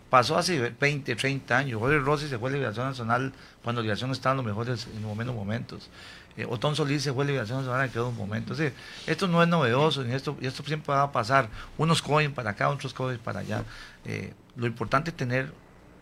[0.10, 1.80] pasó hace 20, 30 años.
[1.80, 5.16] Jorge Rossi se fue a Liberación Nacional cuando Liberación estaba en los mejores, en los
[5.16, 5.90] buenos momentos.
[6.38, 8.60] Eh, Otón Solís se fue a Liberación Nacional quedó momentos.
[8.60, 11.50] Es decir, esto no es novedoso, esto, siempre va a pasar.
[11.78, 13.64] Unos cogen para acá, otros cogen para allá.
[14.06, 15.54] Eh, lo importante es tener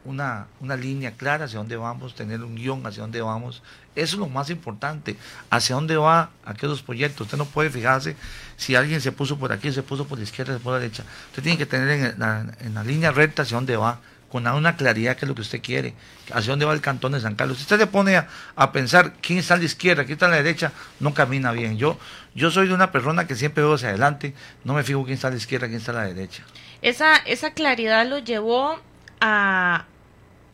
[0.03, 3.61] una, una línea clara hacia dónde vamos, tener un guion hacia dónde vamos.
[3.95, 5.17] Eso es lo más importante.
[5.49, 7.27] Hacia dónde va aquellos proyectos.
[7.27, 8.15] Usted no puede fijarse
[8.57, 10.79] si alguien se puso por aquí, se puso por la izquierda, se puso por la
[10.79, 11.03] derecha.
[11.29, 12.15] Usted tiene que tener
[12.59, 13.99] en la línea recta hacia dónde va,
[14.31, 15.93] con una claridad que es lo que usted quiere,
[16.31, 17.57] hacia dónde va el cantón de San Carlos.
[17.57, 20.37] Si usted se pone a, pensar quién está a la izquierda, quién está a la
[20.37, 21.77] derecha, no camina bien.
[21.77, 21.99] Yo,
[22.33, 25.27] yo soy de una persona que siempre veo hacia adelante, no me fijo quién está
[25.27, 26.43] a la izquierda, quién está a la derecha.
[26.81, 28.79] Esa, esa claridad lo llevó
[29.19, 29.85] a,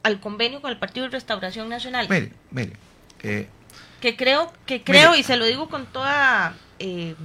[0.03, 2.07] al convenio con el Partido de Restauración Nacional.
[2.09, 2.73] Mire, mire.
[3.21, 3.47] Eh,
[4.01, 7.15] que creo, que creo, y se lo digo con toda eh,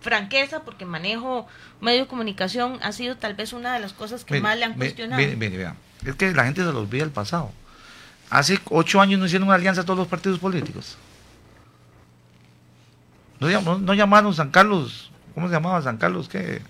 [0.00, 1.46] franqueza, porque manejo
[1.80, 4.74] medio de comunicación, ha sido tal vez una de las cosas que más le han
[4.74, 5.20] cuestionado.
[5.20, 5.74] Mire, mire, vea.
[6.04, 7.52] Es que la gente se lo olvida el pasado.
[8.30, 10.96] Hace ocho años no hicieron una alianza a todos los partidos políticos.
[13.40, 16.28] No, no, llamaron San Carlos, ¿cómo se llamaba San Carlos?
[16.28, 16.60] ¿Qué?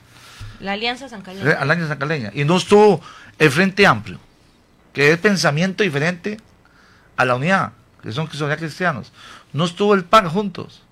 [0.60, 1.44] La Alianza San Carlos.
[1.44, 2.30] La Alianza San Carleña.
[2.32, 3.00] Y no estuvo
[3.38, 4.20] el Frente Amplio,
[4.92, 6.38] que es pensamiento diferente
[7.16, 9.12] a la unidad, que son, que son cristianos.
[9.52, 10.82] No estuvo el PAN juntos.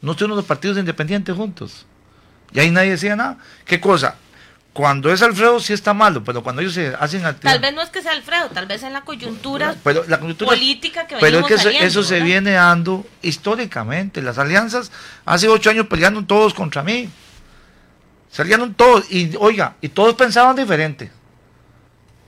[0.00, 1.86] No estuvieron los partidos independientes juntos.
[2.52, 3.38] Y ahí nadie decía nada.
[3.64, 4.16] ¿Qué cosa?
[4.72, 7.90] Cuando es Alfredo sí está malo, pero cuando ellos se hacen Tal vez no es
[7.90, 9.74] que sea Alfredo, tal vez en la coyuntura,
[10.06, 14.22] la política que Pero es que eso, se viene dando históricamente.
[14.22, 14.92] Las alianzas,
[15.24, 17.10] hace ocho años pelearon todos contra mí.
[18.30, 21.10] Salieron todos, y oiga, y todos pensaban diferente.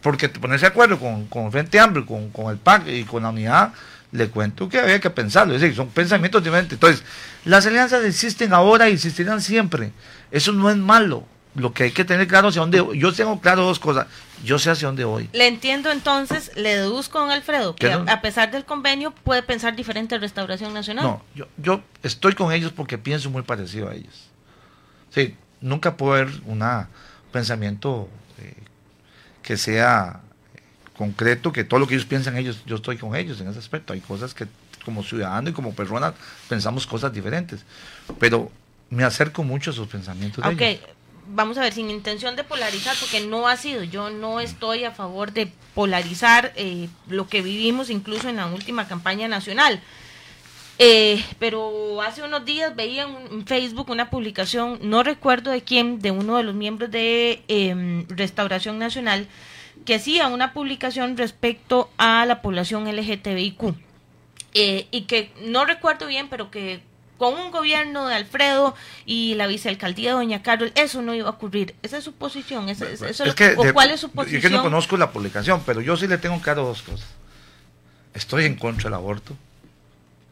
[0.02, 3.22] Porque ponerse de acuerdo con, con el Frente Hambre, con, con el PAC y con
[3.22, 3.72] la unidad,
[4.12, 6.74] le cuento que había que pensarlo, es decir, son pensamientos diferentes.
[6.74, 7.04] Entonces,
[7.44, 9.92] las alianzas existen ahora y existirán siempre.
[10.30, 11.24] Eso no es malo.
[11.56, 14.06] Lo que hay que tener claro hacia dónde yo tengo claro dos cosas.
[14.44, 15.28] Yo sé hacia dónde voy.
[15.32, 20.14] Le entiendo entonces, le deduzco con Alfredo que a pesar del convenio puede pensar diferente
[20.14, 21.04] en Restauración Nacional.
[21.04, 24.28] No, yo, yo estoy con ellos porque pienso muy parecido a ellos.
[25.10, 26.64] Sí, nunca puedo haber un
[27.32, 28.54] pensamiento eh,
[29.42, 30.20] que sea
[31.00, 33.94] concreto que todo lo que ellos piensan ellos, yo estoy con ellos en ese aspecto.
[33.94, 34.46] Hay cosas que
[34.84, 36.12] como ciudadano y como persona
[36.46, 37.64] pensamos cosas diferentes,
[38.18, 38.52] pero
[38.90, 40.44] me acerco mucho a sus pensamientos.
[40.44, 40.78] De
[41.32, 44.90] vamos a ver, sin intención de polarizar, porque no ha sido, yo no estoy a
[44.90, 49.80] favor de polarizar eh, lo que vivimos incluso en la última campaña nacional.
[50.78, 56.10] Eh, pero hace unos días veía en Facebook una publicación, no recuerdo de quién, de
[56.10, 59.28] uno de los miembros de em, Restauración Nacional,
[59.84, 63.74] que hacía una publicación respecto a la población LGTBIQ.
[64.52, 66.82] Eh, y que no recuerdo bien, pero que
[67.18, 71.32] con un gobierno de Alfredo y la vicealcaldía de Doña Carol, eso no iba a
[71.32, 71.74] ocurrir.
[71.82, 72.68] Esa es su posición.
[72.68, 72.86] eso
[73.74, 74.40] ¿Cuál es su posición?
[74.40, 77.06] Yo que no conozco la publicación, pero yo sí le tengo claro dos cosas.
[78.14, 79.36] Estoy en contra del aborto.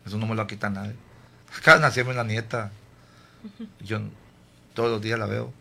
[0.07, 0.95] Eso no me lo quita nadie.
[1.65, 2.73] De nacerme la nieta.
[3.81, 4.01] Yo
[4.73, 5.53] todos los días la veo.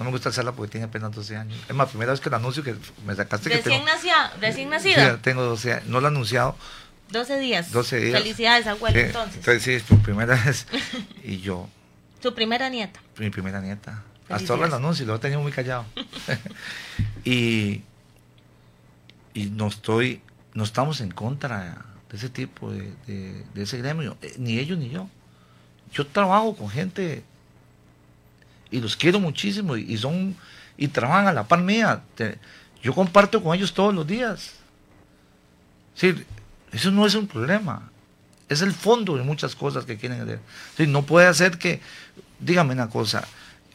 [0.00, 1.58] No me gusta hacerla porque tiene apenas 12 años.
[1.68, 3.84] Es la primera vez que la anuncio que me sacaste ¿Recién que tengo...
[3.84, 5.12] Nacida, ¿Recién nacida?
[5.12, 5.86] Sí, tengo 12 años.
[5.88, 6.56] No lo he anunciado.
[7.10, 7.70] 12 días.
[7.70, 8.18] 12 días.
[8.18, 9.36] Felicidades, abuelo, entonces.
[9.36, 10.66] Entonces sí, es tu primera vez.
[11.22, 11.68] y yo...
[12.22, 12.98] ¿Tu primera nieta?
[13.18, 14.02] Mi primera nieta.
[14.30, 15.84] Hasta ahora lo anuncio, lo he tenido muy callado.
[17.24, 17.82] y,
[19.34, 20.22] y no estoy,
[20.54, 24.88] no estamos en contra de ese tipo, de, de ese gremio, eh, ni ellos ni
[24.88, 25.10] yo.
[25.92, 27.22] Yo trabajo con gente
[28.70, 30.36] y los quiero muchísimo y, son
[30.76, 32.02] y trabajan a la par mía.
[32.82, 34.54] yo comparto con ellos todos los días.
[35.94, 36.14] Sí,
[36.72, 37.90] eso no es un problema.
[38.48, 40.40] Es el fondo de muchas cosas que quieren hacer.
[40.76, 41.80] Sí, no puede hacer que,
[42.38, 43.24] dígame una cosa,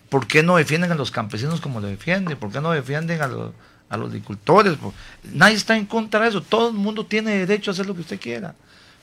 [0.09, 2.37] ¿por qué no defienden a los campesinos como lo defienden?
[2.37, 3.51] ¿Por qué no defienden a los,
[3.89, 4.77] a los agricultores?
[5.23, 6.41] Nadie está en contra de eso.
[6.41, 8.55] Todo el mundo tiene derecho a hacer lo que usted quiera.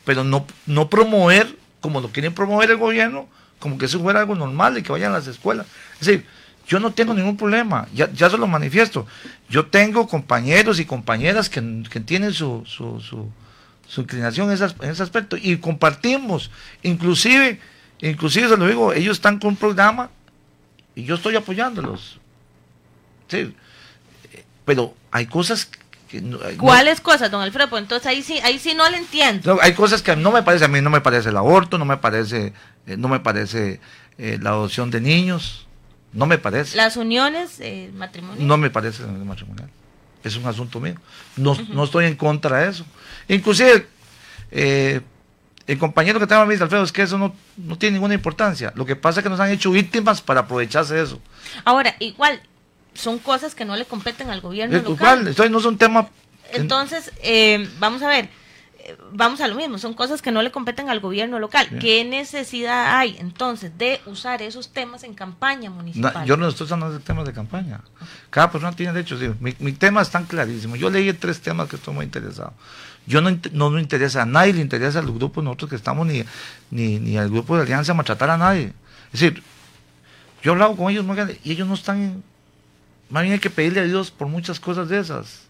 [0.05, 3.29] Pero no, no promover, como lo quieren promover el gobierno,
[3.63, 5.67] como que eso fuera algo normal y que vayan a las escuelas.
[6.01, 6.27] Es decir,
[6.67, 9.07] yo no tengo ningún problema, ya, ya se lo manifiesto.
[9.49, 11.61] Yo tengo compañeros y compañeras que,
[12.05, 16.51] tienen su, su, su, inclinación en ese, aspecto y compartimos,
[16.83, 17.61] inclusive,
[18.01, 20.11] inclusive se lo digo, ellos están con un programa
[20.97, 22.19] y yo estoy apoyándolos.
[23.29, 23.55] Sí,
[24.65, 25.69] pero hay cosas
[26.59, 27.71] ¿Cuáles cosas, don Alfredo?
[27.71, 29.59] Pues entonces ahí sí, ahí sí no le entiendo.
[29.63, 31.97] hay cosas que no me parece, a mí no me parece el aborto, no me
[31.97, 32.53] parece,
[32.87, 33.81] eh, no me parece
[34.19, 35.67] eh, la adopción de niños,
[36.13, 36.77] no me parece.
[36.77, 38.47] Las uniones eh, matrimoniales.
[38.47, 39.71] No me parece matrimonial.
[40.23, 40.95] Es un asunto mío.
[41.37, 42.87] No, no estoy en contra de eso.
[43.29, 43.87] Inclusive,
[44.51, 48.73] el compañero que tengo a mí, Alfredo, es que eso no, no tiene ninguna importancia.
[48.77, 51.21] Lo que pasa es que nos han hecho víctimas para aprovecharse de eso.
[51.65, 52.41] Ahora, igual,
[52.95, 55.27] son cosas que no le competen al gobierno local.
[55.27, 56.09] Entonces no es un tema...
[56.53, 58.31] Entonces, eh, vamos a ver, eh,
[59.13, 61.69] vamos a lo mismo, son cosas que no le competen al gobierno local.
[61.81, 66.25] ¿Qué necesidad hay entonces de usar esos temas en campaña municipal?
[66.27, 67.81] yo no estoy usando temas de campaña.
[68.31, 69.17] Cada persona tiene derecho.
[69.41, 70.77] mi, mi tema es tan clarísimo.
[70.77, 72.53] Yo leí tres temas que estoy muy interesado.
[73.07, 76.07] Yo no, no me interesa a nadie, le interesa a los grupos nosotros que estamos,
[76.07, 76.25] ni,
[76.71, 78.73] ni, ni al grupo de alianza maltratar a nadie.
[79.13, 79.43] Es decir,
[80.43, 81.05] yo he hablado con ellos
[81.45, 82.23] y ellos no están
[83.13, 85.43] más bien hay que pedirle a Dios por muchas cosas de esas.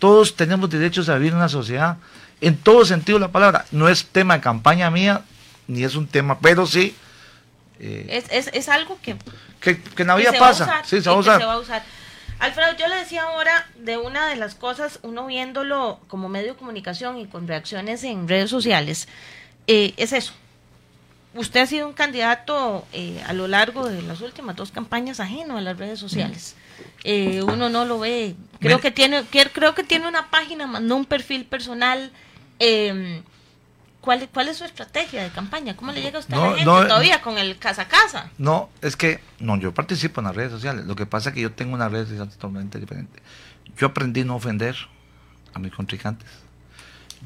[0.00, 1.98] Todos tenemos derechos a vivir en una sociedad,
[2.40, 3.66] en todo sentido la palabra.
[3.70, 5.22] No es tema de campaña mía,
[5.66, 6.94] ni es un tema, pero sí.
[7.78, 9.16] Eh, es, es, es, algo que,
[9.60, 10.82] que, que en la vida pasa.
[10.84, 11.40] sí, se va a usar.
[11.40, 11.82] Se va a usar.
[12.40, 16.58] Alfredo, yo le decía ahora de una de las cosas, uno viéndolo como medio de
[16.58, 19.08] comunicación y con reacciones en redes sociales,
[19.66, 20.32] eh, es eso.
[21.34, 25.58] Usted ha sido un candidato eh, a lo largo de las últimas dos campañas ajeno
[25.58, 26.56] a las redes sociales.
[27.04, 28.34] Eh, uno no lo ve.
[28.58, 32.10] Creo que tiene, creo que tiene una página, no un perfil personal.
[32.60, 33.22] Eh,
[34.00, 35.76] ¿Cuál, ¿Cuál es su estrategia de campaña?
[35.76, 38.30] ¿Cómo le llega a usted a la gente todavía con el casa a casa?
[38.38, 40.86] No, es que, no, yo participo en las redes sociales.
[40.86, 43.20] Lo que pasa es que yo tengo una red social totalmente diferente.
[43.76, 44.74] Yo aprendí a no ofender
[45.52, 46.28] a mis contrincantes.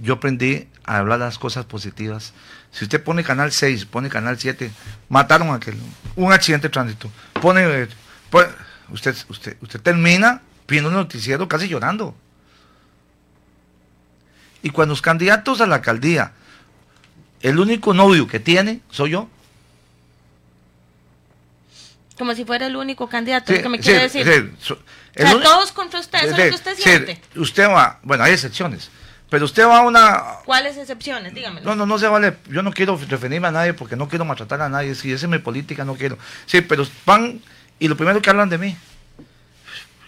[0.03, 2.33] Yo aprendí a hablar las cosas positivas.
[2.73, 4.73] Si usted pone canal 6, pone canal 7,
[5.09, 5.77] mataron a aquel,
[6.17, 7.09] un accidente de tránsito.
[7.41, 7.87] Pone,
[8.91, 12.17] usted, usted, usted termina viendo un noticiero casi llorando.
[14.65, 16.33] Y cuando los candidatos a la alcaldía
[17.45, 19.29] el único novio que tiene soy yo.
[22.17, 24.27] Como si fuera el único candidato, que me quiere decir.
[24.27, 27.21] o sea, todos contra usted, eso es lo que usted siente.
[27.37, 28.89] Usted va, bueno, hay excepciones,
[29.29, 30.23] pero usted va a una...
[30.47, 31.35] ¿Cuáles excepciones?
[31.35, 31.61] Dígame.
[31.61, 34.63] No, no, no se vale, yo no quiero referirme a nadie porque no quiero maltratar
[34.63, 36.17] a nadie, si esa es mi política, no quiero.
[36.47, 37.43] Sí, pero van
[37.79, 38.77] y lo primero que hablan de mí,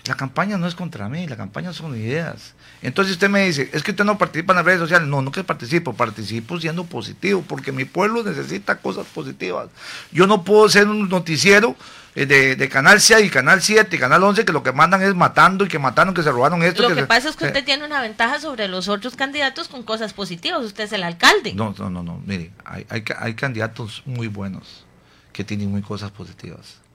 [0.08, 2.54] la campaña no es contra mí, la campaña son ideas.
[2.82, 5.08] Entonces usted me dice, es que usted no participa en las redes sociales.
[5.08, 9.68] No, no que participo, participo siendo positivo, porque mi pueblo necesita cosas positivas.
[10.12, 11.76] Yo no puedo ser un noticiero
[12.14, 15.14] eh, de, Canal 6 y Canal 7 y Canal 11 que lo que mandan es
[15.14, 16.88] matando y que mataron, que se robaron esto.
[16.88, 20.12] Lo que, pasa es que usted tiene una ventaja sobre los otros candidatos con cosas
[20.12, 20.62] positivas.
[20.62, 21.54] Usted es el alcalde.
[21.54, 22.22] No, no, no, no.
[22.24, 24.86] Mire, hay, hay, hay candidatos muy buenos
[25.32, 26.85] que tienen muy cosas positivas.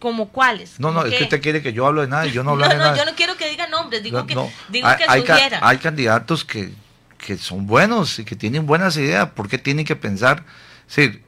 [0.00, 0.78] ¿Como cuáles?
[0.78, 2.68] No, no, es que usted quiere que yo hable de nada y yo no hablo
[2.68, 2.90] de nada.
[2.92, 4.34] No, yo no quiero que diga nombres, digo que,
[4.68, 6.72] digo hay, que hay, hay candidatos que,
[7.18, 10.44] que, son buenos y que tienen buenas ideas, ¿por qué tienen que pensar?
[10.86, 11.22] Sí,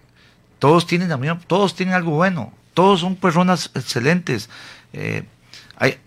[0.58, 1.10] todos tienen,
[1.46, 4.48] todos tienen algo bueno, todos son personas excelentes.
[4.92, 5.24] Eh,
[5.76, 5.98] hay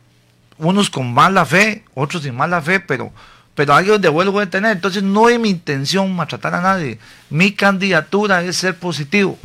[0.57, 3.11] unos con mala fe, otros sin mala fe, pero
[3.55, 4.71] pero alguien donde vuelvo a tener.
[4.71, 6.99] Entonces no es mi intención maltratar a nadie.
[7.29, 9.37] Mi candidatura es ser positivo.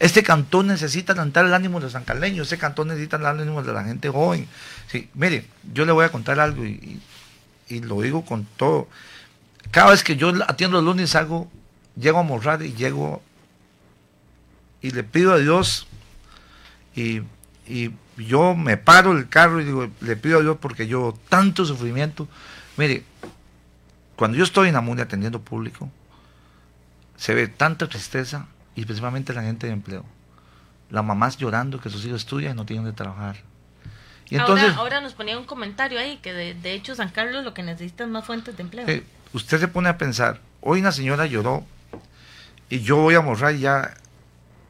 [0.00, 3.70] Este cantón necesita levantar el ánimo de los sancarleños, este cantón necesita el ánimo de
[3.74, 4.48] la gente joven.
[4.88, 7.00] Sí, mire, yo le voy a contar algo y,
[7.68, 8.88] lo digo con todo.
[9.70, 11.50] Cada vez que yo atiendo el lunes hago,
[11.96, 13.22] llego a morrar y llego
[14.80, 15.86] y le pido a Dios
[16.96, 17.20] y,
[18.16, 22.26] yo me paro el carro y digo, le pido a Dios porque yo tanto sufrimiento.
[22.76, 23.04] Mire,
[24.16, 25.90] cuando yo estoy en Amunia atendiendo público,
[27.16, 28.46] se ve tanta tristeza,
[28.80, 30.06] y principalmente la gente de empleo.
[30.88, 33.36] Las mamás llorando que sus hijos estudian y no tienen de trabajar.
[34.30, 37.62] Y entonces, ahora, nos ponía un comentario ahí que de, hecho San Carlos lo que
[37.62, 38.86] necesita es más fuentes de empleo.
[39.34, 41.66] usted se pone a pensar, hoy una señora lloró
[42.70, 43.94] y yo voy a morrar ya,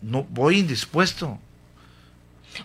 [0.02, 1.38] no voy indispuesto.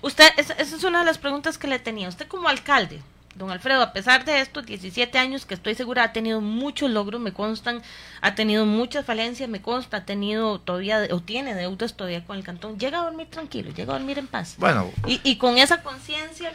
[0.01, 2.09] Usted, esa es una de las preguntas que le tenía.
[2.09, 3.01] Usted como alcalde,
[3.35, 7.19] Don Alfredo, a pesar de estos 17 años que estoy segura ha tenido muchos logros,
[7.19, 7.81] me constan,
[8.21, 12.45] ha tenido muchas falencias, me consta, ha tenido todavía o tiene deudas todavía con el
[12.45, 12.79] cantón.
[12.79, 14.55] Llega a dormir tranquilo, llega a dormir en paz.
[14.57, 14.89] Bueno.
[15.05, 16.53] Y, con esa conciencia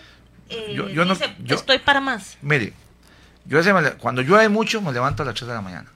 [0.49, 1.14] eh, yo, no,
[1.55, 2.38] estoy para más.
[2.40, 2.73] Mire,
[3.45, 3.61] yo
[3.99, 5.90] cuando llueve mucho me levanto a las 3 de la mañana.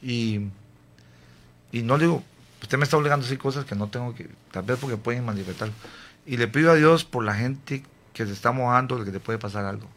[0.00, 0.40] Y,
[1.70, 2.24] y no digo,
[2.62, 5.24] usted me está obligando a decir cosas que no tengo que, tal vez porque pueden
[5.24, 5.68] manifestar
[6.26, 9.38] y le pido a Dios por la gente que se está mojando, que le puede
[9.38, 9.88] pasar algo.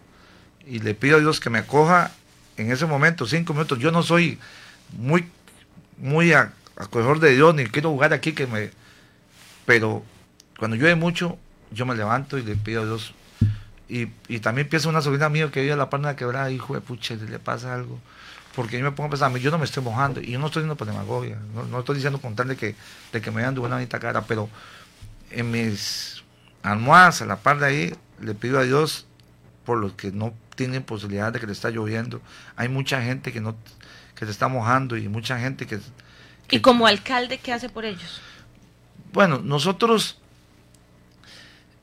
[0.65, 2.11] Y le pido a Dios que me acoja
[2.57, 3.79] en ese momento, cinco minutos.
[3.79, 4.37] Yo no soy
[4.97, 5.27] muy,
[5.97, 8.71] muy acogedor de Dios, ni quiero jugar aquí que me...
[9.65, 10.03] Pero
[10.57, 11.37] cuando llueve mucho,
[11.71, 13.13] yo me levanto y le pido a Dios.
[13.87, 14.05] Y,
[14.39, 17.39] también pienso una sobrina mía que vive a la de quebrada, hijo de puche, le
[17.39, 17.99] pasa algo.
[18.55, 20.61] Porque yo me pongo a pensar, yo no me estoy mojando, y yo no estoy
[20.61, 21.37] diciendo por demagogia,
[21.71, 22.75] no, estoy diciendo con tal de que,
[23.13, 24.49] de que me vean de buena bonita cara, pero
[25.31, 26.18] en mis
[26.63, 29.05] almohadas a la par de ahí, le pido a Dios
[29.65, 32.21] por los que no tienen posibilidad de que le está lloviendo.
[32.55, 33.55] Hay mucha gente que no
[34.15, 35.79] que se está mojando y mucha gente que,
[36.51, 38.21] ¿Y como alcalde qué hace por ellos?
[39.13, 40.17] Bueno, nosotros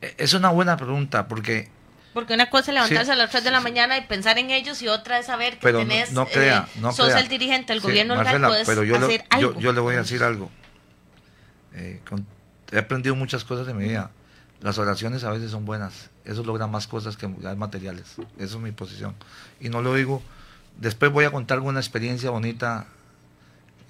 [0.03, 1.71] e, es una buena pregunta porque
[2.13, 4.81] porque una cosa es levantarse a las 3 de la mañana y pensar en ellos
[4.81, 8.63] y otra es saber que tenés, no, crea, eh, sos el dirigente del gobierno local,
[8.65, 9.61] pero yo hacer algo.
[9.61, 10.51] Yo, le voy a decir algo.
[11.75, 12.01] Eh,
[12.73, 14.11] he aprendido muchas cosas de mi vida
[14.61, 16.11] las oraciones a veces son buenas.
[16.25, 18.17] Eso logra más cosas que materiales.
[18.39, 19.15] Eso es mi posición.
[19.61, 20.23] Y no lo digo.
[20.79, 22.87] Después voy a contar una experiencia bonita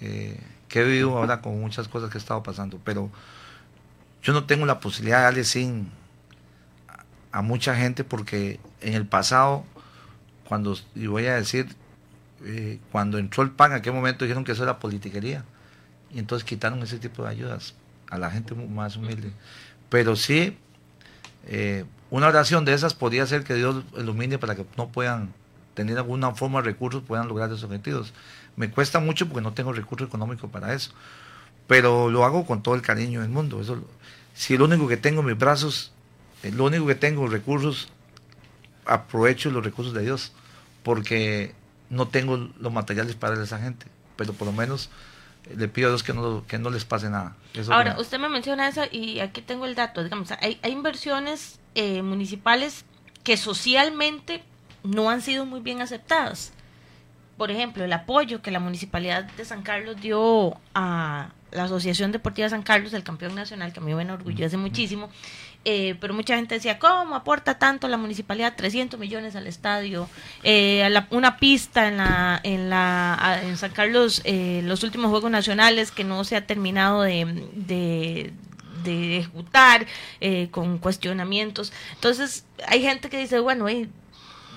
[0.00, 2.80] eh, que he vivido ahora con muchas cosas que he estado pasando.
[2.84, 3.10] Pero
[4.22, 5.90] yo no tengo la posibilidad de darle sin
[7.32, 9.64] a mucha gente porque en el pasado,
[10.48, 11.68] cuando, y voy a decir,
[12.44, 15.44] eh, cuando entró el PAN, en aquel momento dijeron que eso era politiquería.
[16.10, 17.74] Y entonces quitaron ese tipo de ayudas
[18.10, 19.32] a la gente más humilde.
[19.88, 20.56] Pero sí,
[21.46, 25.32] eh, una oración de esas podría ser que Dios ilumine para que no puedan
[25.74, 28.12] tener alguna forma de recursos, puedan lograr esos objetivos.
[28.56, 30.90] Me cuesta mucho porque no tengo recursos económicos para eso.
[31.66, 33.60] Pero lo hago con todo el cariño del mundo.
[33.60, 33.84] Eso,
[34.34, 35.92] si lo único que tengo en mis brazos,
[36.42, 37.88] lo único que tengo recursos,
[38.86, 40.32] aprovecho los recursos de Dios.
[40.82, 41.54] Porque
[41.90, 43.86] no tengo los materiales para esa gente.
[44.16, 44.88] Pero por lo menos
[45.54, 47.36] le pido a Dios que no, que no les pase nada.
[47.70, 50.02] Ahora, usted me menciona eso y aquí tengo el dato.
[50.02, 52.84] Digamos, hay, hay inversiones eh, municipales
[53.22, 54.42] que socialmente
[54.82, 56.52] no han sido muy bien aceptadas.
[57.36, 62.48] Por ejemplo, el apoyo que la Municipalidad de San Carlos dio a la Asociación Deportiva
[62.48, 65.10] San Carlos, el campeón nacional, que a mí me enorgullece muchísimo,
[65.68, 68.54] eh, pero mucha gente decía, ¿cómo aporta tanto la municipalidad?
[68.54, 70.08] 300 millones al estadio,
[70.44, 75.90] eh, una pista en, la, en, la, en San Carlos, eh, los últimos Juegos Nacionales
[75.90, 77.52] que no se ha terminado de,
[78.84, 79.88] de, ejecutar,
[80.52, 81.72] con cuestionamientos.
[81.94, 83.66] Entonces, hay gente que dice, bueno,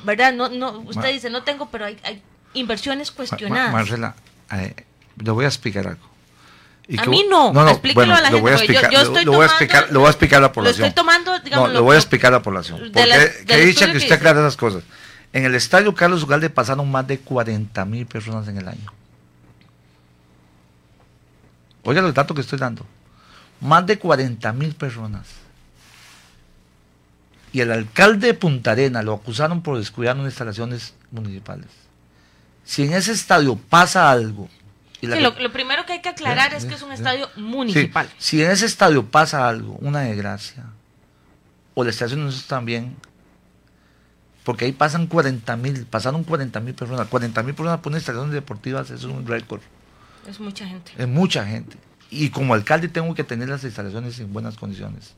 [0.03, 0.31] ¿verdad?
[0.31, 2.21] No, no, usted dice, no tengo, pero hay, hay
[2.53, 3.73] inversiones cuestionadas.
[3.73, 4.15] Marcela,
[5.17, 6.08] le voy a explicar algo
[6.97, 8.41] a mí no, no, explíquelo a la gente.
[8.41, 10.51] Voy a explicar, yo, estoy lo, voy a explicar, lo voy a explicar a la
[10.51, 10.81] población.
[10.81, 12.79] Lo estoy tomando, digamos, no, lo voy a explicar a la población.
[12.91, 14.83] Porque que dicha que usted aclara esas cosas.
[15.31, 18.91] En el estadio Carlos Ugalde pasaron más de 40 mil personas en el año.
[21.83, 22.85] Oiga los datos que estoy dando.
[23.61, 25.27] Más de 40 mil personas.
[27.51, 31.67] Y el alcalde de Punta Arena lo acusaron por descuidar unas instalaciones municipales.
[32.63, 34.49] Si en ese estadio pasa algo
[35.01, 38.09] Sí, lo, primero que hay que aclarar es que es un estadio municipal.
[38.17, 40.65] si en ese estadio pasa algo, una desgracia,
[41.73, 42.97] o la estación no está bien,
[44.43, 48.31] porque ahí pasan 40 mil, pasaron 40 mil personas, 40 mil personas por una instalación
[48.31, 49.61] deportivas, eso es un récord.
[50.27, 50.91] Es mucha gente.
[50.97, 51.77] Es mucha gente.
[52.09, 55.13] Y como alcalde tengo que tener las instalaciones en buenas condiciones.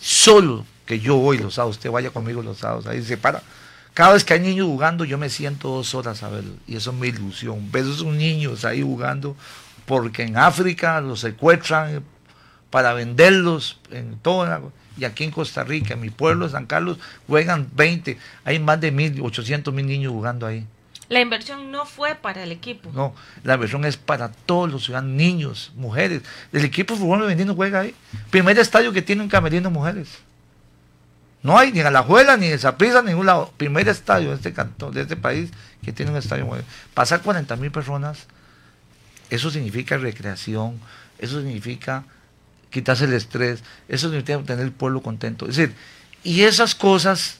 [0.00, 3.42] Solo que yo voy los sábados, usted vaya conmigo los sábados, ahí se para
[3.98, 6.52] cada vez que hay niños jugando, yo me siento dos horas a verlo.
[6.68, 7.72] Y eso es mi ilusión.
[7.72, 9.34] Ver esos niños ahí jugando,
[9.86, 12.04] porque en África los secuestran
[12.70, 14.62] para venderlos en toda
[14.96, 18.16] y aquí en Costa Rica, en mi pueblo de San Carlos, juegan 20.
[18.44, 20.64] Hay más de mil, 800 mil niños jugando ahí.
[21.08, 22.92] La inversión no fue para el equipo.
[22.94, 26.22] No, la inversión es para todos los ciudadanos, niños, mujeres.
[26.52, 27.96] El equipo de fútbol femenino juega ahí.
[28.30, 30.20] Primer estadio que tiene un camerino mujeres.
[31.42, 33.52] No hay ni en Alajuela, ni en Zaprisa, ningún lado.
[33.56, 35.50] Primer estadio de este cantón, de este país
[35.82, 36.48] que tiene un estadio
[36.94, 38.26] Pasar 40 mil personas,
[39.30, 40.80] eso significa recreación,
[41.18, 42.04] eso significa
[42.70, 45.48] quitarse el estrés, eso significa tener el pueblo contento.
[45.48, 45.74] Es decir,
[46.24, 47.38] y esas cosas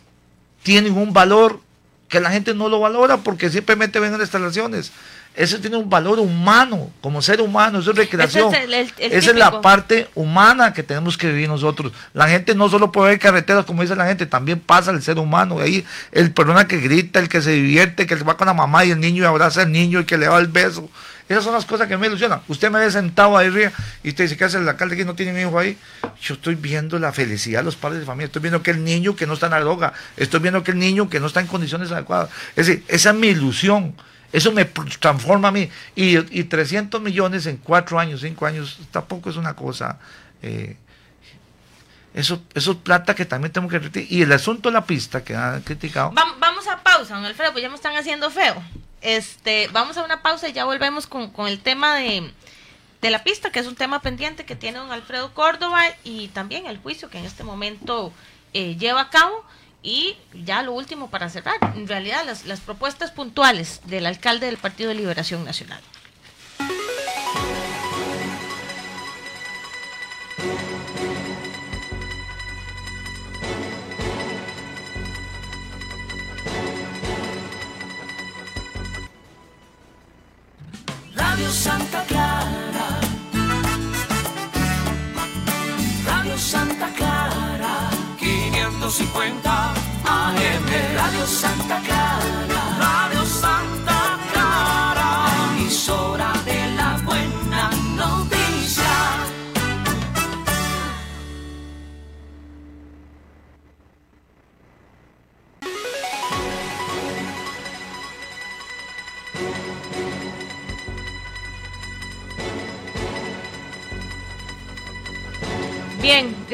[0.62, 1.60] tienen un valor
[2.08, 4.92] que la gente no lo valora porque simplemente ven en instalaciones.
[5.38, 8.52] Eso tiene un valor humano, como ser humano, eso es recreación.
[8.98, 11.92] Esa es la parte humana que tenemos que vivir nosotros.
[12.12, 15.16] La gente no solo puede ver carreteras, como dice la gente, también pasa el ser
[15.16, 15.60] humano.
[15.60, 18.90] Ahí el persona que grita, el que se divierte, que va con la mamá y
[18.90, 20.90] el niño y abraza al niño y que le da el beso.
[21.28, 22.40] Esas son las cosas que me ilusionan.
[22.48, 23.70] Usted me ve sentado ahí arriba
[24.02, 25.78] y usted dice, ¿qué hace el alcalde que no tiene hijo ahí?
[26.20, 28.26] Yo estoy viendo la felicidad de los padres de familia.
[28.26, 29.92] Estoy viendo que el niño que no está en la droga.
[30.16, 32.28] Estoy viendo que el niño que no está en condiciones adecuadas.
[32.56, 33.94] Es decir, esa es mi ilusión.
[34.32, 35.70] Eso me transforma a mí.
[35.94, 39.98] Y, y 300 millones en cuatro años, cinco años, tampoco es una cosa...
[40.42, 40.76] Eh,
[42.14, 44.10] eso, eso es plata que también tengo que retirar.
[44.10, 46.10] Y el asunto de la pista que han criticado.
[46.12, 48.60] vamos a pausa, don Alfredo, pues ya me están haciendo feo.
[49.00, 52.32] Este, vamos a una pausa y ya volvemos con, el tema de,
[53.00, 56.66] de, la pista, que es un tema pendiente que tiene don Alfredo Córdoba y también
[56.66, 58.12] el juicio que en este momento
[58.52, 59.44] eh, lleva a cabo.
[59.82, 64.56] Y ya lo último para cerrar, en realidad las, las propuestas puntuales del alcalde del
[64.56, 65.80] Partido de Liberación Nacional.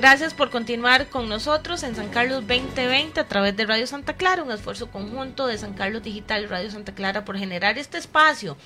[0.04, 4.42] Gracias por continuar con nosotros en San Carlos 2020 a través de Radio Santa Clara,
[4.42, 8.58] un esfuerzo conjunto de San Carlos Digital y Radio Santa Clara por generar este espacio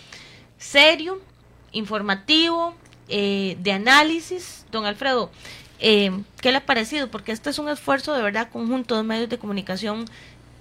[0.58, 1.20] serio,
[1.70, 2.74] informativo,
[3.06, 4.66] eh, de análisis.
[4.72, 5.30] Don Alfredo,
[5.78, 6.10] eh,
[6.40, 7.08] ¿qué le ha parecido?
[7.08, 10.06] Porque este es un esfuerzo de verdad conjunto de medios de comunicación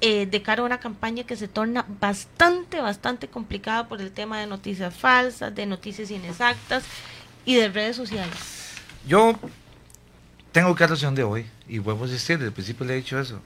[0.01, 4.39] eh, de cara a una campaña que se torna bastante, bastante complicada por el tema
[4.39, 6.83] de noticias falsas, de noticias inexactas
[7.45, 8.75] y de redes sociales.
[9.07, 9.39] Yo
[10.51, 13.19] tengo que relación de hoy, y vuelvo a decir, desde el principio le he dicho
[13.19, 13.41] eso.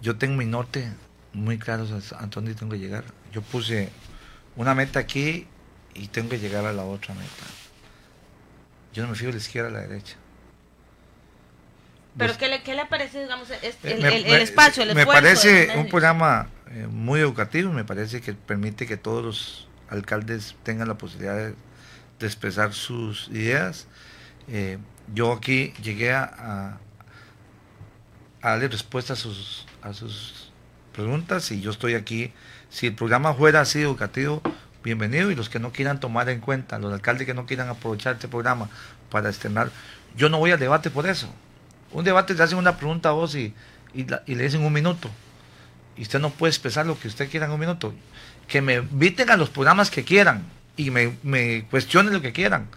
[0.00, 0.92] Yo tengo mi norte
[1.32, 1.86] muy claro
[2.18, 3.04] a dónde tengo que llegar.
[3.32, 3.90] Yo puse
[4.56, 5.46] una meta aquí
[5.94, 7.46] y tengo que llegar a la otra meta.
[8.92, 10.16] Yo no me fijo de la izquierda a la derecha.
[12.16, 16.48] ¿Pero qué le, qué le parece, digamos, el, el, espacio, el Me parece un programa
[16.70, 21.54] eh, muy educativo, me parece que permite que todos los alcaldes tengan la posibilidad de,
[22.20, 23.86] expresar sus ideas.
[24.50, 24.78] Eh,
[25.14, 26.78] yo aquí llegué a,
[28.42, 30.50] darle respuesta a sus, a sus
[30.92, 32.32] preguntas y yo estoy aquí.
[32.70, 34.42] Si el programa fuera así educativo,
[34.82, 38.14] bienvenido y los que no quieran tomar en cuenta, los alcaldes que no quieran aprovechar
[38.14, 38.68] este programa
[39.10, 39.70] para estrenar,
[40.16, 41.28] yo no voy al debate por eso.
[41.92, 43.54] Un debate te hacen una pregunta a vos y,
[43.94, 45.10] y, le dicen un minuto.
[45.96, 47.94] Y usted no puede expresar lo que usted quiera en un minuto.
[48.46, 50.44] Que me inviten a los programas que quieran
[50.76, 52.68] y me, me cuestionen lo que quieran.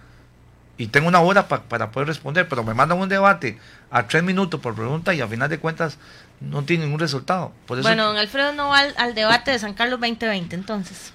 [0.78, 3.58] Y tengo una hora para poder responder, pero me mandan un debate
[3.92, 5.98] a tres minutos por pregunta y a final de cuentas
[6.40, 7.54] no tiene ningún resultado.
[7.68, 11.14] bueno, don Alfredo no va al, debate de San Carlos 2020 entonces.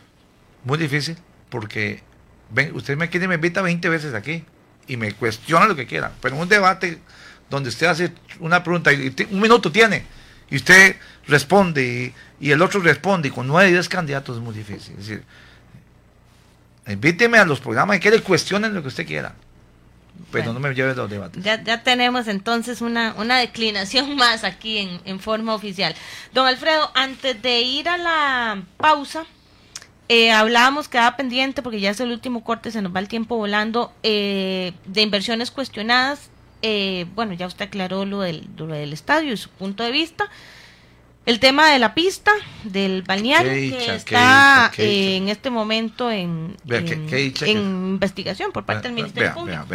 [0.65, 1.17] Muy difícil,
[1.51, 2.03] porque
[2.51, 4.45] ven, usted me quiere me invita 20 veces aquí
[4.87, 7.01] y me cuestiona lo que quiera, pero un debate
[7.51, 10.05] donde usted hace una pregunta y, un minuto tiene
[10.49, 10.97] y usted
[11.27, 14.95] responde y, el otro responde y con nueve y diez candidatos es muy difícil.
[14.99, 15.25] Es decir,
[16.87, 19.35] invíteme a los programas y que le cuestionen lo que usted quiera.
[20.33, 21.43] Pero no me lleve los debates.
[21.43, 25.95] Ya, ya tenemos entonces una, una declinación más aquí en, en forma oficial.
[26.33, 29.27] Don Alfredo, antes de ir a la pausa,
[30.09, 33.37] eh, hablábamos, quedaba pendiente, porque ya es el último corte, se nos va el tiempo
[33.37, 36.31] volando, eh, de inversiones cuestionadas.
[36.63, 40.31] Eh, bueno, ya usted aclaró lo del, del estadio y su punto de vista.
[41.25, 42.31] El tema de la pista,
[42.63, 49.67] del balneario, que está en este momento en, en, investigación por parte del Ministerio Público.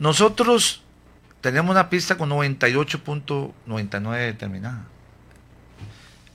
[0.00, 0.80] Nosotros
[1.42, 4.86] tenemos una pista con 98.99 determinada.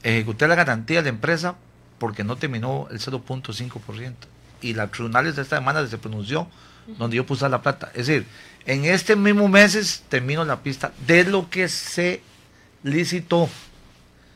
[0.03, 1.55] Ejecuté la garantía de la empresa
[1.97, 4.13] porque no terminó el 0.5%.
[4.61, 6.47] Y la tribunales de esta semana se pronunció
[6.99, 7.89] donde yo puse la plata.
[7.95, 8.27] Es decir,
[8.67, 12.21] en este mismo mes termino la pista de lo que se
[12.83, 13.39] licitó.
[13.39, 13.49] O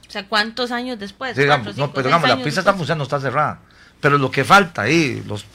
[0.08, 1.36] sea, ¿cuántos años después?
[1.36, 3.60] Digamos, no, pero digamos, la pista está funcionando, está cerrada.
[4.02, 5.46] Pero lo que falta ahí, los,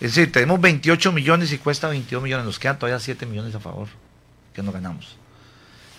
[0.00, 3.60] es decir, tenemos 28 millones y cuesta 22 millones, nos quedan todavía 7 millones a
[3.60, 3.88] favor,
[4.54, 5.16] que no ganamos.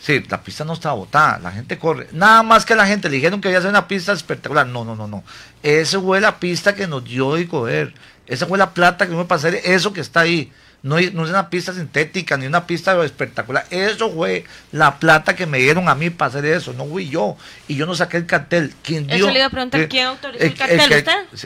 [0.01, 2.07] Sí, la pista no está botada, la gente corre.
[2.11, 4.65] Nada más que la gente le dijeron que había una pista espectacular.
[4.65, 5.23] No, no, no, no.
[5.61, 7.93] Esa fue la pista que nos dio de coger.
[8.25, 10.51] Esa fue la plata que fue para hacer eso que está ahí.
[10.83, 13.65] No, no es una pista sintética ni una pista espectacular.
[13.69, 16.73] Eso fue la plata que me dieron a mí para hacer eso.
[16.73, 17.37] No fui yo.
[17.67, 18.73] Y yo no saqué el cartel.
[18.81, 19.17] ¿Quién dio?
[19.17, 20.79] Eso le iba a preguntar, ¿quién autorizó el, cartel?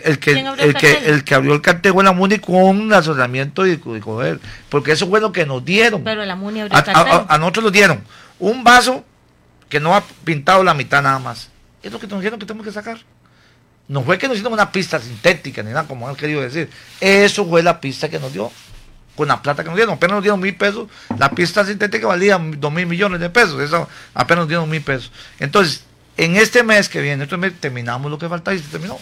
[0.03, 0.31] El que,
[1.05, 4.39] el, que, abrió el cartel fue la MUNI con asesoramiento de, de, coger.
[4.69, 6.01] Porque eso fue lo que nos dieron.
[6.03, 7.11] Pero la MUNI abrió el cartel.
[7.11, 8.03] A, a, nosotros nos dieron
[8.39, 9.03] un vaso
[9.67, 11.49] que no ha pintado la mitad nada más.
[11.83, 12.99] Es lo que nos dijeron que tenemos que sacar.
[13.87, 16.69] No fue que nos hicieron una pista sintética ni nada, como han querido decir.
[17.01, 18.49] Eso fue la pista que nos dio.
[19.15, 19.95] Con la plata que nos dieron.
[19.95, 20.89] Apenas nos dieron mil pesos.
[21.17, 23.61] La pista sintética valía dos mil millones de pesos.
[23.61, 25.11] Eso apenas nos dieron mil pesos.
[25.39, 25.85] Entonces,
[26.17, 28.97] en este mes que viene, este terminamos lo que faltaba y se terminó.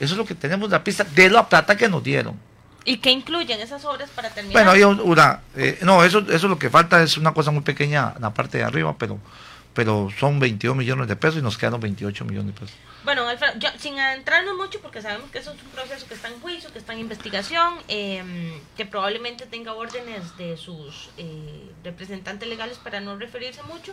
[0.00, 2.38] Eso es lo que tenemos, la pista de la plata que nos dieron.
[2.84, 4.64] ¿Y qué incluyen esas obras para terminar?
[4.64, 8.14] Bueno, hay una, eh, no, eso, eso lo que falta es una cosa muy pequeña
[8.16, 9.18] en la parte de arriba, pero,
[9.78, 12.76] pero son 22 millones de pesos y nos quedan 28 millones de pesos.
[13.04, 16.40] Bueno, Alfredo, sin adentrarnos mucho, porque sabemos que eso es un proceso que está en
[16.40, 22.78] juicio, que está en investigación, em, que probablemente tenga órdenes de sus eh, representantes legales
[22.78, 23.92] para no referirse mucho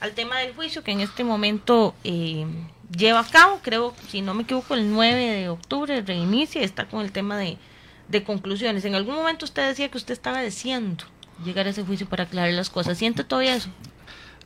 [0.00, 4.32] al tema del juicio que en este momento em, lleva a cabo, creo, si no
[4.32, 7.58] me equivoco, el 9 de octubre reinicia, está con el tema de
[8.08, 8.84] de conclusiones.
[8.84, 11.04] En algún momento usted decía que usted estaba deseando
[11.44, 12.98] llegar a ese juicio para aclarar las cosas.
[12.98, 13.68] ¿Siente todavía eso?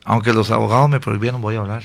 [0.03, 1.83] Aunque los abogados me prohibieron, voy a hablar.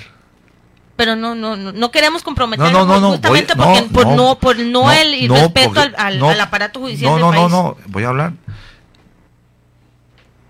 [0.97, 4.91] Pero no, no, no, no queremos comprometernos no, no, justamente porque por no, por no,
[4.91, 5.95] el respeto al,
[6.25, 7.12] al, aparato judicial.
[7.12, 8.33] No, no, no, no, voy a hablar.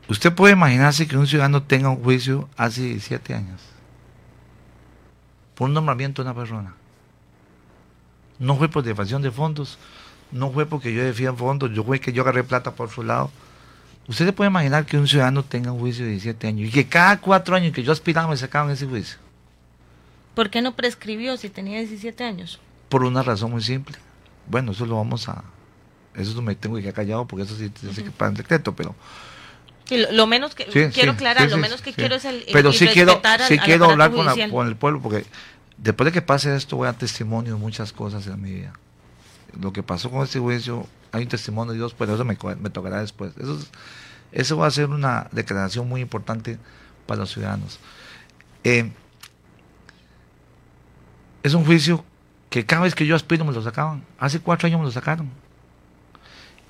[0.09, 3.61] Usted puede imaginarse que un ciudadano tenga un juicio hace siete años
[5.57, 6.75] por un nombramiento de una persona.
[8.39, 9.79] No fue por defacción de fondos,
[10.31, 13.33] no fue porque yo defía fondos, yo fue que yo agarré plata por su lado
[14.09, 16.87] Usted se puede imaginar que un ciudadano tenga un juicio de 17 años y que
[16.87, 19.19] cada cuatro años que yo aspiraba me sacaban ese juicio.
[20.35, 22.61] ¿Por qué no prescribió si tenía 17 años?
[22.89, 23.97] Por una razón muy simple.
[24.49, 25.43] Bueno, eso lo vamos a...
[26.15, 28.95] Eso me tengo que quedar callado porque eso sí tiene que para el decreto, pero...
[29.87, 32.45] Sí, lo, lo menos que Sí, quiero sí, aclarar, lo menos que quiero es el,
[32.53, 35.25] Pero el sí quiero, al- sí quiero hablar con, la- con el pueblo porque
[35.79, 38.73] después de que pase esto voy a testimonio de muchas cosas en mi vida.
[39.61, 43.01] Lo que pasó con este juicio, hay un testimonio de Dios, pero eso me, tocará
[43.01, 43.33] después.
[43.39, 43.71] Eso, es-
[44.33, 46.59] eso va a ser una declaración muy importante
[47.07, 47.79] para los ciudadanos.
[48.65, 48.91] Eh,
[51.43, 52.05] es un juicio
[52.51, 54.05] que cada vez que yo aspiro me lo sacaban.
[54.19, 55.31] Hace cuatro años me lo sacaron.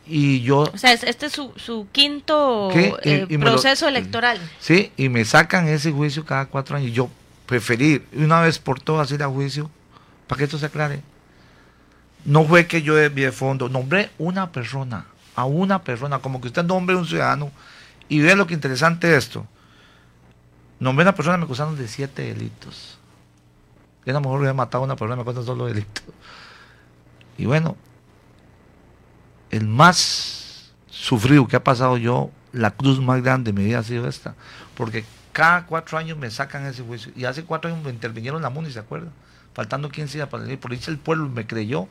[0.09, 2.70] Y yo O sea, es- este es su, su quinto.
[2.74, 4.39] Y- eh, y lo- proceso electoral.
[4.61, 6.93] Sí, y me sacan ese juicio cada cuatro años.
[6.93, 7.09] Yo
[7.47, 9.70] preferí una vez por todas ir a juicio
[10.28, 11.01] para que esto se aclare.
[12.27, 15.07] No fue que yo de fondo, nombré una persona,
[15.37, 17.53] a una persona, como que usted nombre un ciudadano.
[18.09, 19.47] Y ve lo que interesante esto.
[20.81, 22.99] Nombré una persona, me acusaron de siete delitos.
[24.05, 26.05] Yo a lo mejor hubiera matado a una persona, me acusan solo delitos.
[27.39, 27.77] Y bueno,
[29.51, 33.83] el más sufrido que ha pasado yo, la cruz más grande de mi vida ha
[33.85, 34.35] sido esta.
[34.74, 37.12] Porque cada cuatro años me sacan ese juicio.
[37.14, 39.11] Y hace cuatro años me intervinieron la MUNI, ¿se acuerda?
[39.55, 40.59] Faltando 15 días para venir.
[40.59, 41.89] Por dicho el pueblo me creyó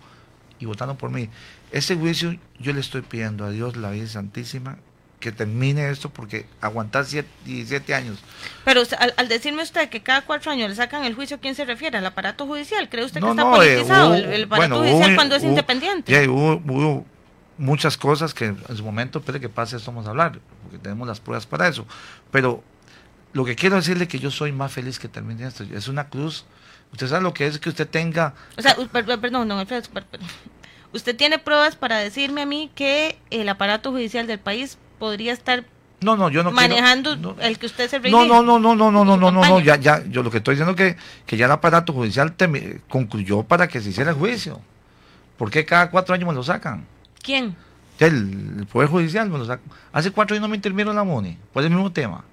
[0.60, 1.30] y votaron por mí.
[1.72, 4.78] Ese juicio yo le estoy pidiendo a Dios, la Virgen Santísima,
[5.20, 8.20] que termine esto porque aguantar siete- 17 años.
[8.64, 11.40] Pero usted- al, al decirme usted que cada cuatro años le sacan el juicio, ¿a
[11.40, 11.98] quién se refiere?
[11.98, 12.88] ¿Al aparato judicial?
[12.90, 15.42] ¿Cree usted que está eh, politizado hubo- el, el aparato bueno, judicial hubo- cuando es
[15.44, 16.12] hubo- independiente?
[16.12, 17.06] ya, hubo, hubo
[17.58, 21.08] muchas cosas que en su momento, espere que pase esto, vamos a hablar, porque tenemos
[21.08, 21.88] las pruebas para eso.
[22.32, 22.62] Pero
[23.34, 25.64] lo que quiero decirle es que yo soy más feliz que termine esto.
[25.64, 26.46] Es una cruz.
[26.92, 28.34] Usted sabe lo que es que usted tenga.
[28.58, 30.20] O sea, perdón, don Alfredo, per- per-
[30.94, 35.66] usted tiene pruebas para decirme a mí que el aparato judicial del país podría estar
[36.02, 38.76] No, no, yo no quiero- manejando no, el que usted se No, no, no, no,
[38.76, 40.98] no, no, no, no, no, no, ya, ya, yo lo que estoy diciendo es que,
[41.26, 42.34] que ya el aparato judicial
[42.88, 44.62] concluyó para que se hiciera el juicio.
[45.38, 46.86] ¿Por qué cada cuatro años me lo sacan?
[47.22, 47.56] ¿Quién?
[48.00, 49.62] El, el Poder Judicial me lo saca.
[49.92, 52.24] Hace cuatro años no me intervinieron la MONI, por el mismo tema.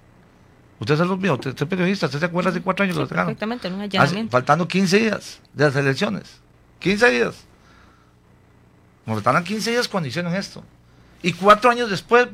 [0.83, 3.07] Usted los vio, usted, usted es periodista, usted se acuerda hace cuatro años Sí, lo
[3.09, 4.33] perfectamente, en un Hace- allanamiento.
[4.33, 6.41] faltando 15 días de las elecciones.
[6.81, 7.37] 15 días.
[9.07, 10.65] Me faltaban 15 días cuando hicieron esto.
[11.23, 12.27] Y cuatro años después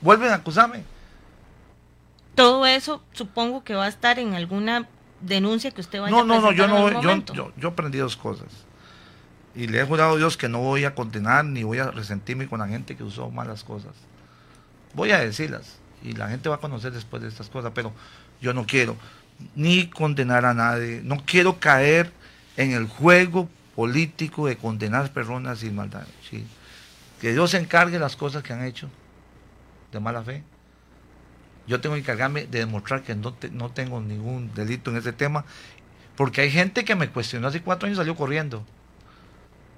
[0.00, 0.82] vuelven a acusarme.
[2.34, 4.88] Todo eso supongo que va a estar en alguna
[5.20, 8.16] denuncia que usted vaya No, a no, no, yo no yo, yo, yo aprendí dos
[8.16, 8.48] cosas.
[9.54, 12.48] Y le he jurado a Dios que no voy a condenar ni voy a resentirme
[12.48, 13.92] con la gente que usó malas cosas.
[14.94, 17.92] Voy a decirlas y la gente va a conocer después de estas cosas, pero
[18.40, 18.96] yo no quiero
[19.54, 22.12] ni condenar a nadie, no quiero caer
[22.56, 26.06] en el juego político de condenar personas sin maldad.
[27.20, 28.88] Que Dios se encargue las cosas que han hecho
[29.92, 30.42] de mala fe.
[31.66, 35.44] Yo tengo que encargarme de demostrar que no, no tengo ningún delito en ese tema,
[36.16, 38.64] porque hay gente que me cuestionó hace cuatro años y salió corriendo,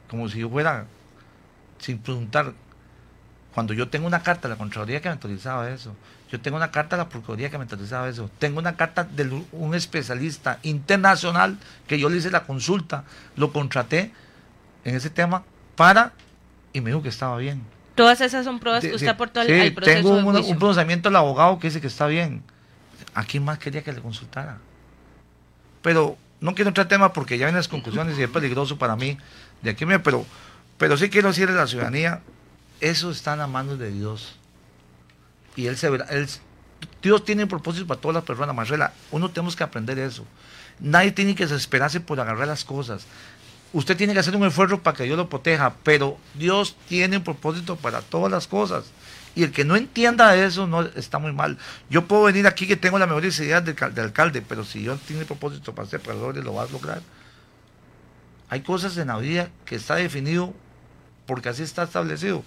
[0.09, 0.87] como si yo fuera,
[1.79, 2.55] sin preguntar,
[3.55, 5.95] cuando yo tengo una carta de la Contraloría que me autorizaba eso,
[6.37, 9.43] yo tengo una carta de la Procuraduría que me autorizaba eso, tengo una carta de
[9.53, 13.05] un especialista internacional que yo le hice la consulta,
[13.37, 14.13] lo contraté
[14.85, 15.45] en ese tema
[15.77, 16.13] para,
[16.73, 17.63] y me dijo que estaba bien.
[17.95, 20.53] Todas esas son pruebas que Sí, usted aportó sí, al proceso tengo de un, juicio.
[20.53, 22.43] un pronunciamiento del abogado que dice que está bien.
[23.15, 24.59] ¿A quién más quería que le consultara?
[25.81, 28.95] Pero no quiero entrar en tema porque ya vienen las conclusiones y es peligroso para
[28.97, 29.17] mí
[29.63, 30.27] de aquí, pero,
[30.77, 32.21] pero sí quiero decirle a la ciudadanía,
[32.83, 34.37] eso está en las manos de Dios.
[35.57, 36.07] Y Él se verá,
[37.03, 40.25] Dios tiene un propósito para todas las personas, Marcela, uno tenemos que aprender eso.
[40.79, 43.07] Nadie tiene que desesperarse por agarrar las cosas.
[43.73, 47.25] Usted tiene que hacer un esfuerzo para que Dios lo proteja, pero Dios tiene un
[47.25, 48.85] propósito para todas las cosas.
[49.35, 51.59] Y el que no entienda eso no está muy mal.
[51.91, 54.97] Yo puedo venir aquí que tengo la mejor idea del, del alcalde, pero si yo
[54.97, 57.03] tiene propósito para ser perdedor, lo vas a lograr.
[58.49, 60.55] Hay cosas en la vida que está definido
[61.27, 62.45] porque así está establecido.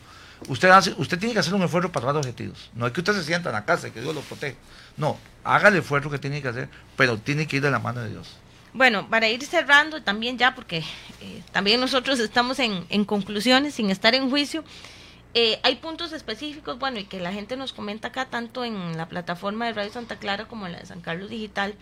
[0.48, 2.70] Usted, hace, usted tiene que hacer un esfuerzo para lograr objetivos.
[2.74, 4.56] No es que usted se sienta en la casa y que Dios lo protege.
[4.98, 8.02] No, haga el esfuerzo que tiene que hacer, pero tiene que ir de la mano
[8.02, 8.38] de Dios.
[8.74, 10.78] Bueno, para ir cerrando también ya, porque
[11.22, 14.64] eh, también nosotros estamos en, en conclusiones, sin estar en juicio,
[15.34, 19.08] eh, hay puntos específicos, bueno, y que la gente nos comenta acá, tanto en la
[19.08, 21.76] plataforma de Radio Santa Clara como en la de San Carlos Digital.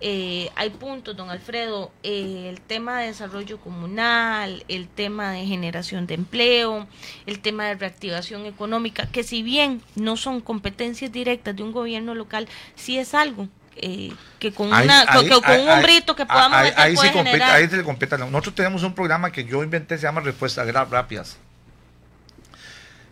[0.00, 6.06] Eh, hay puntos, don Alfredo, eh, el tema de desarrollo comunal, el tema de generación
[6.06, 6.86] de empleo,
[7.26, 12.14] el tema de reactivación económica, que si bien no son competencias directas de un gobierno
[12.14, 12.46] local,
[12.76, 13.48] sí es algo
[13.80, 16.94] eh, que con, Ahí- una, ahí- con, con ahí- un hombrito que podamos ahí, ahí
[16.94, 18.18] puede se generar- ahí se le completa.
[18.18, 21.38] Nosotros tenemos un programa que yo inventé, se llama Respuestas Rápidas.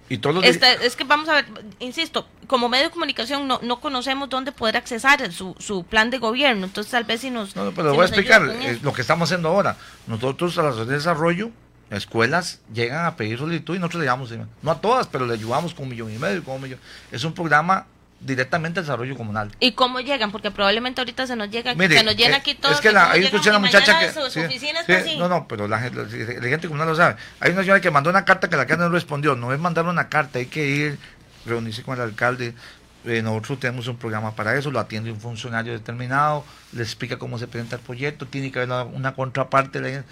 [0.09, 1.47] Y todos los es que vamos a ver,
[1.79, 6.19] insisto, como medio de comunicación no, no conocemos dónde poder accesar su, su plan de
[6.19, 7.57] gobierno, entonces tal vez si nos...
[7.57, 9.77] No, no, pero si voy a explicar eh, lo que estamos haciendo ahora.
[10.07, 11.51] Nosotros a las de desarrollo,
[11.91, 15.35] escuelas llegan a pedir solicitud y nosotros le damos, eh, no a todas, pero le
[15.35, 16.79] ayudamos con un millón y medio, con un millón.
[17.11, 17.87] Es un programa
[18.21, 19.53] directamente de desarrollo comunal.
[19.61, 20.33] ¿Y cómo llegan?
[20.33, 22.73] Porque probablemente ahorita se nos llega, Mire, se nos llena eh, aquí todo.
[22.73, 24.13] Es que la, ahí escuché muchacha que.
[24.13, 25.19] Su, su sí, oficina sí, está así.
[25.19, 27.17] No, no, pero la, gente- la- la gente comunal lo sabe.
[27.41, 29.37] Hay una señora que mandó una carta que la alcalde no respondió.
[29.37, 30.99] No es mandar una carta, hay que ir,
[31.45, 32.55] reunirse con el alcalde.
[33.05, 37.39] Eh, nosotros tenemos un programa para eso, lo atiende un funcionario determinado, le explica cómo
[37.39, 40.03] se presenta el proyecto, tiene que haber una, una contraparte.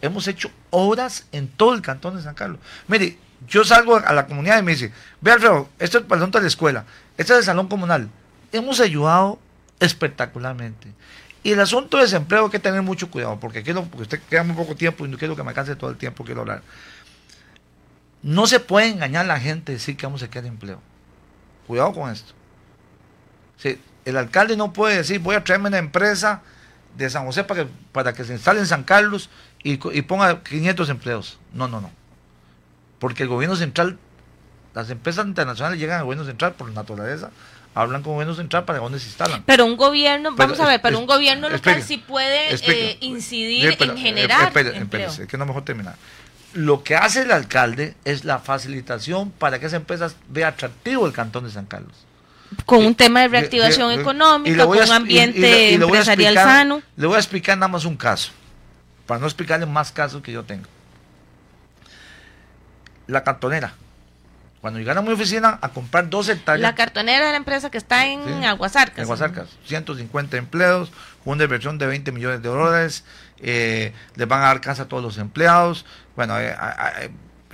[0.00, 2.58] Hemos hecho obras en todo el cantón de San Carlos.
[2.88, 6.40] Mire, yo salgo a la comunidad y me dice, ve Alfredo, esto es el de
[6.40, 6.84] la escuela,
[7.16, 8.10] este es el salón comunal.
[8.52, 9.38] Hemos ayudado
[9.78, 10.92] espectacularmente.
[11.42, 14.42] Y el asunto de desempleo hay que tener mucho cuidado, porque quiero, porque usted queda
[14.42, 16.62] muy poco tiempo y no quiero que me alcance todo el tiempo, quiero hablar.
[18.22, 20.80] No se puede engañar a la gente decir que vamos a quedar empleo.
[21.66, 22.34] Cuidado con esto.
[23.56, 26.42] Sí, el alcalde no puede decir, voy a traerme una empresa
[26.96, 29.30] de San José para que, para que se instale en San Carlos
[29.62, 31.38] y, y ponga 500 empleos.
[31.54, 31.90] No, no, no.
[33.00, 33.98] Porque el gobierno central,
[34.74, 37.30] las empresas internacionales llegan al gobierno central por naturaleza,
[37.74, 39.42] hablan con el gobierno central para dónde se instalan.
[39.44, 42.98] Pero un gobierno, Pero vamos a ver, pero es- un gobierno local sí puede eh,
[43.00, 45.96] incidir Sí, pero, en eh, generar es que no mejor terminar.
[46.52, 51.12] Lo que hace el alcalde es la facilitación para que esa empresa vea atractivo el
[51.12, 51.92] cantón de San Carlos.
[52.66, 56.82] con un tema de reactivación y económica, con a un ambiente empresarial explicar- sano.
[56.96, 58.32] Le voy a explicar nada más un caso,
[59.06, 60.66] para no explicarle más casos que yo tengo.
[63.10, 63.72] La cantonera.
[64.60, 66.60] Cuando llegaron a mi oficina a comprar dos hectáreas.
[66.62, 68.98] La cartonera de la empresa que está en Sí, Aguasarcas.
[68.98, 70.92] En Aguasarcas, 150 empleos,
[71.24, 73.04] una inversión de 20 millones de dólares,
[73.38, 76.92] eh, les van a dar casa a todos los empleados, bueno, eh, a-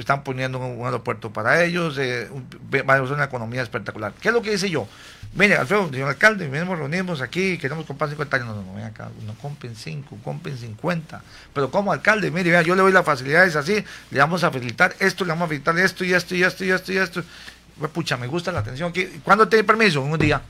[0.03, 2.29] están poniendo un, aeropuerto para ellos, eh,
[2.73, 4.13] va a ser una economía espectacular.
[4.21, 4.87] ¿Qué es lo que dice yo?
[5.35, 8.49] Mire, Alfredo, señor alcalde, venimos, reunimos aquí, queremos comprar 50 años.
[8.49, 11.23] No, no, no, ven acá, no compren 5, compren 50.
[11.53, 14.95] Pero como alcalde, mire, vea, yo le doy las facilidades así, le vamos a facilitar
[14.99, 17.23] esto, le vamos a facilitar esto y esto y esto y esto y esto.
[17.79, 19.07] Pues, Pucha, me gusta la atención aquí.
[19.23, 20.01] ¿Cuándo tiene permiso?
[20.01, 20.41] Un día.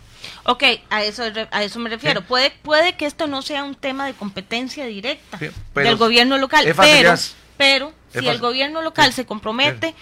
[0.45, 2.21] Ok, a eso, a eso me refiero.
[2.21, 2.27] Sí.
[2.29, 6.39] Puede, puede que esto no sea un tema de competencia directa Sí, pero del gobierno
[6.39, 7.15] local, pero,
[7.57, 9.95] pero Si el gobierno local se compromete,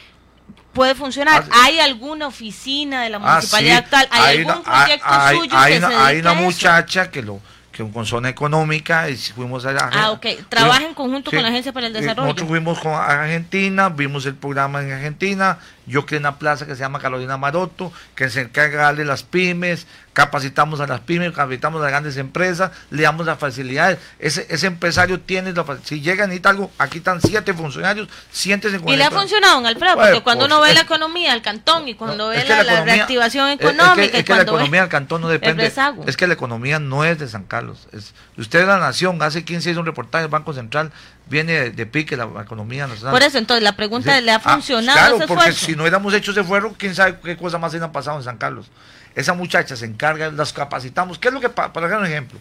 [0.72, 1.44] puede funcionar.
[1.50, 1.62] Ah.
[1.64, 3.84] ¿Hay alguna oficina de la Ah, municipalidad sí.
[3.84, 4.08] actual?
[4.10, 7.40] ¿Hay, algún proyecto hay- suyo hay que una, se hay una a muchacha que lo
[7.72, 9.90] que con zona económica y fuimos allá.
[9.92, 10.24] Ah, ok.
[10.48, 12.26] Trabaja en conjunto con la Agencia para el Eh, Desarrollo.
[12.26, 15.58] Nosotros fuimos con Argentina, vimos el programa en Argentina.
[15.86, 19.22] Yo creé una plaza que se llama Carolina Maroto, que se encarga de darle las
[19.22, 23.98] pymes, capacitamos a las pymes, capacitamos a las grandes empresas, le damos las facilidades.
[24.18, 28.88] Ese, ese empresario tiene, la si llega necesita algo, aquí están siete funcionarios, siéntese con
[28.88, 30.80] Y el le ha funcionado, don Alfredo, Bueno, porque cuando pues, uno ve es- la
[30.82, 34.20] economía del cantón y cuando No, ve la, la economía- reactivación económica Es que, y
[34.20, 35.72] es que la economía del cantón no depende.
[36.06, 37.88] Es que la economía no es de San Carlos.
[37.92, 39.20] Es, usted es la nación.
[39.22, 40.92] Hace 15 días un reportaje del Banco Central
[41.26, 43.12] viene de, pique la economía nacional.
[43.12, 45.66] Por eso, entonces, la pregunta ¿le ha Ah, funcionado claro, ese porque esfuerzo?
[45.66, 48.36] si no hubiéramos hecho ese esfuerzo, quién sabe qué cosa más hubiera pasado en San
[48.38, 48.70] Carlos.
[49.14, 51.18] Esa muchacha se encarga, las capacitamos.
[51.18, 52.38] ¿Qué es lo que, pa- para dar un ejemplo?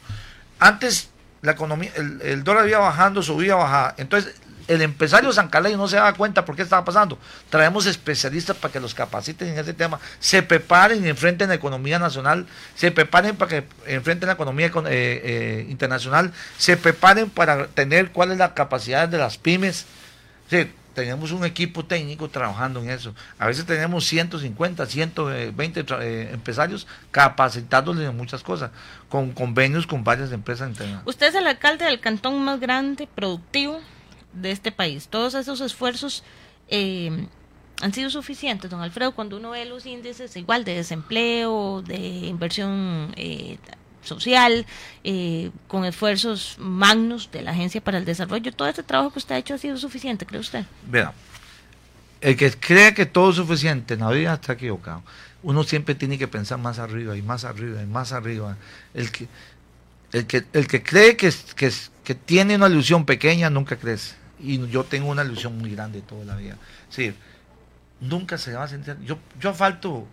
[0.59, 1.09] Antes
[1.41, 3.93] la economía, el, el dólar iba bajando, subía, bajaba.
[3.97, 4.33] Entonces,
[4.67, 7.17] el empresario sancaleño no se daba cuenta por qué estaba pasando.
[7.49, 11.99] Traemos especialistas para que los capaciten en ese tema, se preparen y enfrenten la economía
[11.99, 12.45] nacional,
[12.75, 18.11] se preparen para que enfrenten la economía econ- eh, eh, internacional, se preparen para tener
[18.11, 19.85] cuál es la capacidad de las pymes.
[20.49, 23.15] Sí, tenemos un equipo técnico trabajando en eso.
[23.39, 28.69] A veces tenemos 150, 120 tra- eh, empresarios capacitándoles en muchas cosas,
[29.09, 31.07] con convenios con varias empresas internacionales.
[31.07, 33.79] Usted es el alcalde del cantón más grande, productivo
[34.33, 35.07] de este país.
[35.07, 36.23] Todos esos esfuerzos
[36.69, 37.27] eh,
[37.81, 43.13] han sido suficientes, don Alfredo, cuando uno ve los índices igual de desempleo, de inversión
[43.15, 43.57] eh,
[44.03, 44.65] social,
[45.03, 48.51] eh, con esfuerzos magnos de la Agencia para el Desarrollo.
[48.51, 50.65] Todo este trabajo que usted ha hecho ha sido suficiente, ¿cree usted?
[50.87, 51.13] Vea,
[52.21, 55.03] el que cree que todo es suficiente en la vida está equivocado.
[55.41, 58.55] Uno siempre tiene que pensar más arriba y más arriba y más arriba.
[58.93, 59.27] El que,
[60.13, 61.71] el que, el que cree que, que,
[62.03, 64.22] que tiene una ilusión pequeña nunca crece.
[64.43, 66.57] Y yo tengo una ilusión muy grande toda la vida.
[66.89, 67.13] Sí,
[68.01, 68.97] nunca se va a sentir.
[69.03, 70.05] Yo, yo falto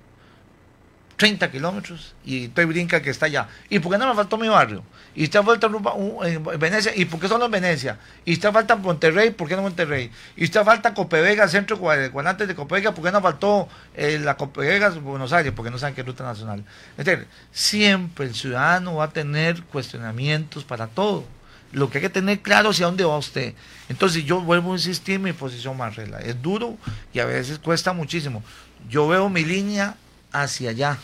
[1.21, 3.47] 30 kilómetros y estoy brinca que está allá.
[3.69, 4.83] ¿Y por qué no me faltó mi barrio?
[5.15, 7.99] Y usted falta en Venecia, ¿y por qué solo en Venecia?
[8.25, 10.11] Y usted falta en Monterrey, ¿por qué no Monterrey?
[10.35, 14.39] Y usted falta Copevega, centro de Guanantes de Copevega, ¿por qué no faltó eh, la
[14.39, 15.53] Copevega Buenos Aires?
[15.55, 16.65] Porque no saben qué es ruta nacional.
[16.97, 21.27] Es decir, siempre el ciudadano va a tener cuestionamientos para todo.
[21.73, 23.55] Lo que hay que tener claro hacia dónde va usted.
[23.89, 26.19] Entonces yo vuelvo a insistir en mi posición más regla.
[26.19, 26.77] Es duro
[27.13, 28.43] y a veces cuesta muchísimo.
[28.89, 29.95] Yo veo mi línea
[30.33, 30.99] hacia allá.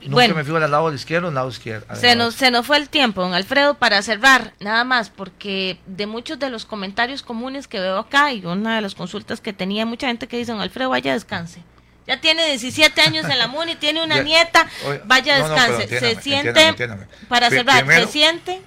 [0.00, 0.34] Nunca Bueno.
[0.34, 1.94] me fijo al lado izquierdo, al lado izquierdo.
[1.94, 6.06] Se nos, se nos fue el tiempo, don Alfredo, para cerrar, nada más, porque de
[6.06, 9.84] muchos de los comentarios comunes que veo acá y una de las consultas que tenía,
[9.84, 11.62] mucha gente que dice, don Alfredo, vaya descanse.
[12.06, 15.82] Ya tiene 17 años en la MUNI, tiene una Ya, nieta, oye, vaya no, descanse.
[15.88, 17.06] se siente, entiéndame, entiéndame.
[17.28, 18.62] para cerrar, primero- se siente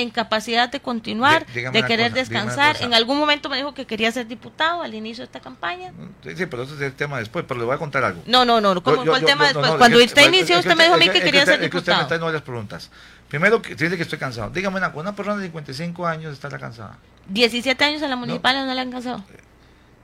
[0.00, 2.76] en capacidad de continuar, de querer cosa, descansar.
[2.80, 5.92] En algún momento me dijo que quería ser diputado al inicio de esta campaña.
[6.22, 8.22] Sí, sí, pero eso es el tema después, pero le voy a contar algo.
[8.26, 9.70] No, no, no, ¿cómo Yo- fue el yo- tema no, después?
[9.72, 11.62] no, Cuando es que- usted inició, usted me dijo a mí que quería usted- ser
[11.64, 12.24] es que usted me está diputado.
[12.26, 12.90] varias preguntas.
[13.28, 14.50] Primero, que dice que estoy cansado.
[14.50, 16.98] Dígame una cosa, una persona de 55 años está cansada.
[17.28, 19.22] 17 años en la municipal no, le han cansado.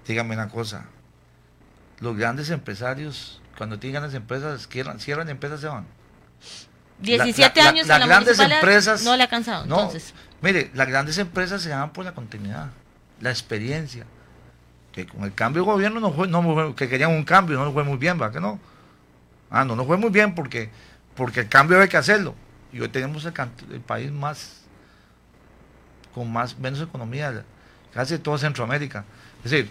[0.07, 0.86] Dígame una cosa.
[1.99, 5.86] Los grandes empresarios, cuando tienen grandes empresas, cierran, cierran empresas, se van.
[7.01, 10.14] 17 La- la- años las en grandes empresas- no le ha cansado, No, entonces.
[10.40, 12.70] mire, las grandes empresas se llaman por la continuidad,
[13.20, 14.07] la experiencia.
[14.92, 17.84] Que con el cambio de gobierno no fue, no que querían un cambio, no fue
[17.84, 18.32] muy bien, ¿va?
[18.32, 18.59] Que no?
[19.51, 20.70] Ah, no, no fue muy bien porque,
[21.14, 22.34] porque el cambio hay que hacerlo.
[22.72, 24.62] Y hoy tenemos el país más,
[26.14, 27.44] con más, menos economía,
[27.92, 29.05] casi toda Centroamérica.
[29.44, 29.70] Es decir,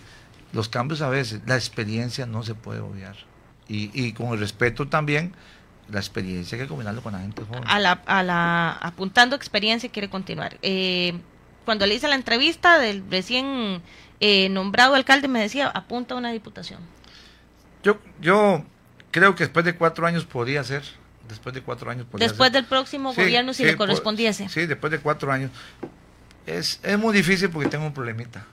[0.54, 3.16] los cambios a veces, la experiencia no se puede obviar.
[3.68, 5.34] Y, y con el respeto también,
[5.90, 7.64] la experiencia hay que combinarlo con la gente joven.
[7.68, 10.58] A la, a la, apuntando experiencia quiere continuar.
[10.62, 11.14] Eh,
[11.66, 13.82] cuando le hice la entrevista del recién
[14.20, 16.80] eh, nombrado alcalde me decía, apunta a una diputación.
[17.84, 18.64] Yo, yo
[19.12, 20.84] creo que después de cuatro años podría ser.
[21.28, 22.54] Después de cuatro años podría Después ser.
[22.62, 24.48] del próximo Sí, gobierno, si sí, le po- correspondiese.
[24.50, 25.50] Sí, después de cuatro años.
[26.46, 28.46] Es, es muy difícil porque tengo un problemita.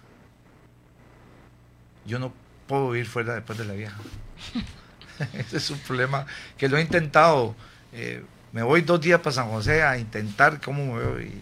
[2.07, 2.33] Yo no
[2.67, 3.97] puedo vivir fuera después de la vieja.
[5.35, 7.55] Ese es un problema que lo he intentado.
[7.93, 11.33] eh, me voy dos días para San José a intentar cómo me veo y,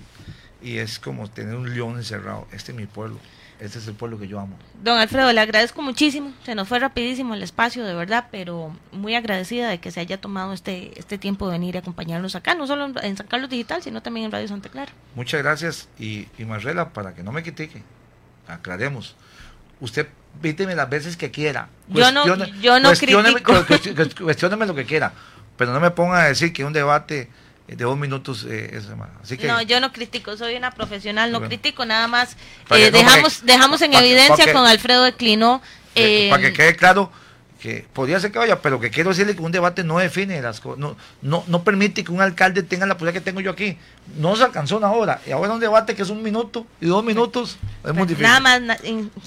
[0.62, 2.46] y es como tener un león encerrado.
[2.52, 3.18] Este es mi pueblo.
[3.58, 4.56] Este es el pueblo que yo amo.
[4.82, 6.32] Don Alfredo, le agradezco muchísimo.
[6.46, 10.18] Se nos fue rapidísimo el espacio, de verdad, pero muy agradecida de que se haya
[10.20, 13.82] tomado este, este tiempo de venir a acompañarnos acá, no solo en- San Carlos Digital,
[13.82, 14.92] sino también en Radio Santa Clara.
[15.14, 17.82] Muchas gracias y, y Marcela, para que no me critique,
[18.48, 19.14] aclaremos.
[19.80, 20.06] Usted
[20.40, 21.68] píteme las veces que quiera.
[21.88, 22.24] Yo no-
[22.60, 23.52] yo no cuestióneme- critico.
[23.66, 25.12] cuesti- cuesti- Cuestióneme lo que quiera,
[25.56, 27.28] pero no me ponga a decir que un debate
[27.68, 29.10] de dos minutos eh, es más.
[29.22, 31.48] Así que No, yo no critico, soy una profesional, no Bueno.
[31.50, 32.32] critico, nada más
[32.70, 35.62] eh, no, dejamos, dejamos en evidencia que- con Alfredo Declinó.
[35.94, 37.12] eh, eh, para que quede claro
[37.60, 40.60] que podría ser que vaya, pero que quiero decirle que un debate no define las
[40.60, 43.76] cosas, no, no, no permite que un alcalde tenga la posibilidad que tengo yo aquí.
[44.18, 47.04] No se alcanzó una hora, y ahora un debate que es un minuto y dos
[47.04, 48.22] minutos, es muy difícil.
[48.22, 48.60] Nada más,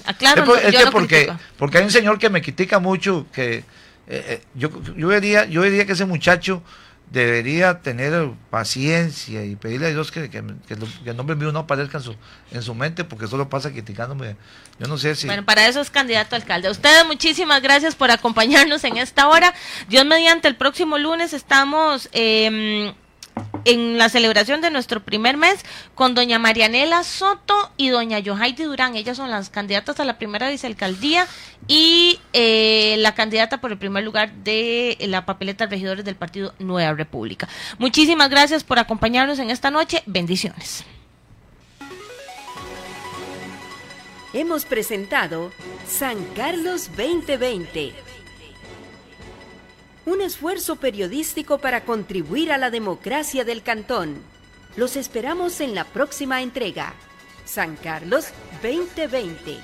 [0.04, 1.38] aclaro, es, por- es yo que no porque, critico.
[1.56, 3.64] porque hay un señor que me critica mucho, que eh,
[4.08, 6.62] eh, yo, yo, diría, yo diría que ese muchacho
[7.10, 11.60] debería tener paciencia y pedirle a Dios que, que, que que el nombre mío no
[11.60, 12.16] aparezca en su,
[12.50, 14.36] en su mente, porque solo pasa criticándome.
[14.78, 15.26] Yo no sé si...
[15.26, 16.70] Bueno, para eso es candidato a alcalde.
[16.70, 19.54] Ustedes muchísimas gracias por acompañarnos en esta hora.
[19.88, 22.94] Dios mediante el próximo lunes estamos eh,
[23.64, 28.96] en la celebración de nuestro primer mes con doña Marianela Soto y doña Yohaidi Durán.
[28.96, 31.26] Ellas son las candidatas a la primera vicealcaldía
[31.66, 36.54] y eh, la candidata por el primer lugar de la papeleta de regidores del partido
[36.58, 37.48] Nueva República.
[37.78, 40.02] Muchísimas gracias por acompañarnos en esta noche.
[40.06, 40.84] Bendiciones.
[44.32, 45.52] Hemos presentado
[45.86, 48.13] San Carlos 2020.
[50.06, 54.22] Un esfuerzo periodístico para contribuir a la democracia del cantón.
[54.76, 56.94] Los esperamos en la próxima entrega.
[57.46, 58.26] San Carlos
[58.62, 59.58] 2020.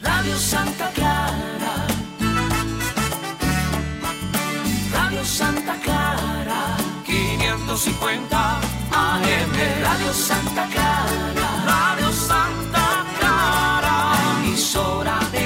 [0.00, 1.35] Radio Santa Clara.
[5.26, 8.60] Santa Clara, 550
[8.92, 9.52] AM,
[9.82, 15.45] Radio Santa Clara, Radio Santa Clara, emisora de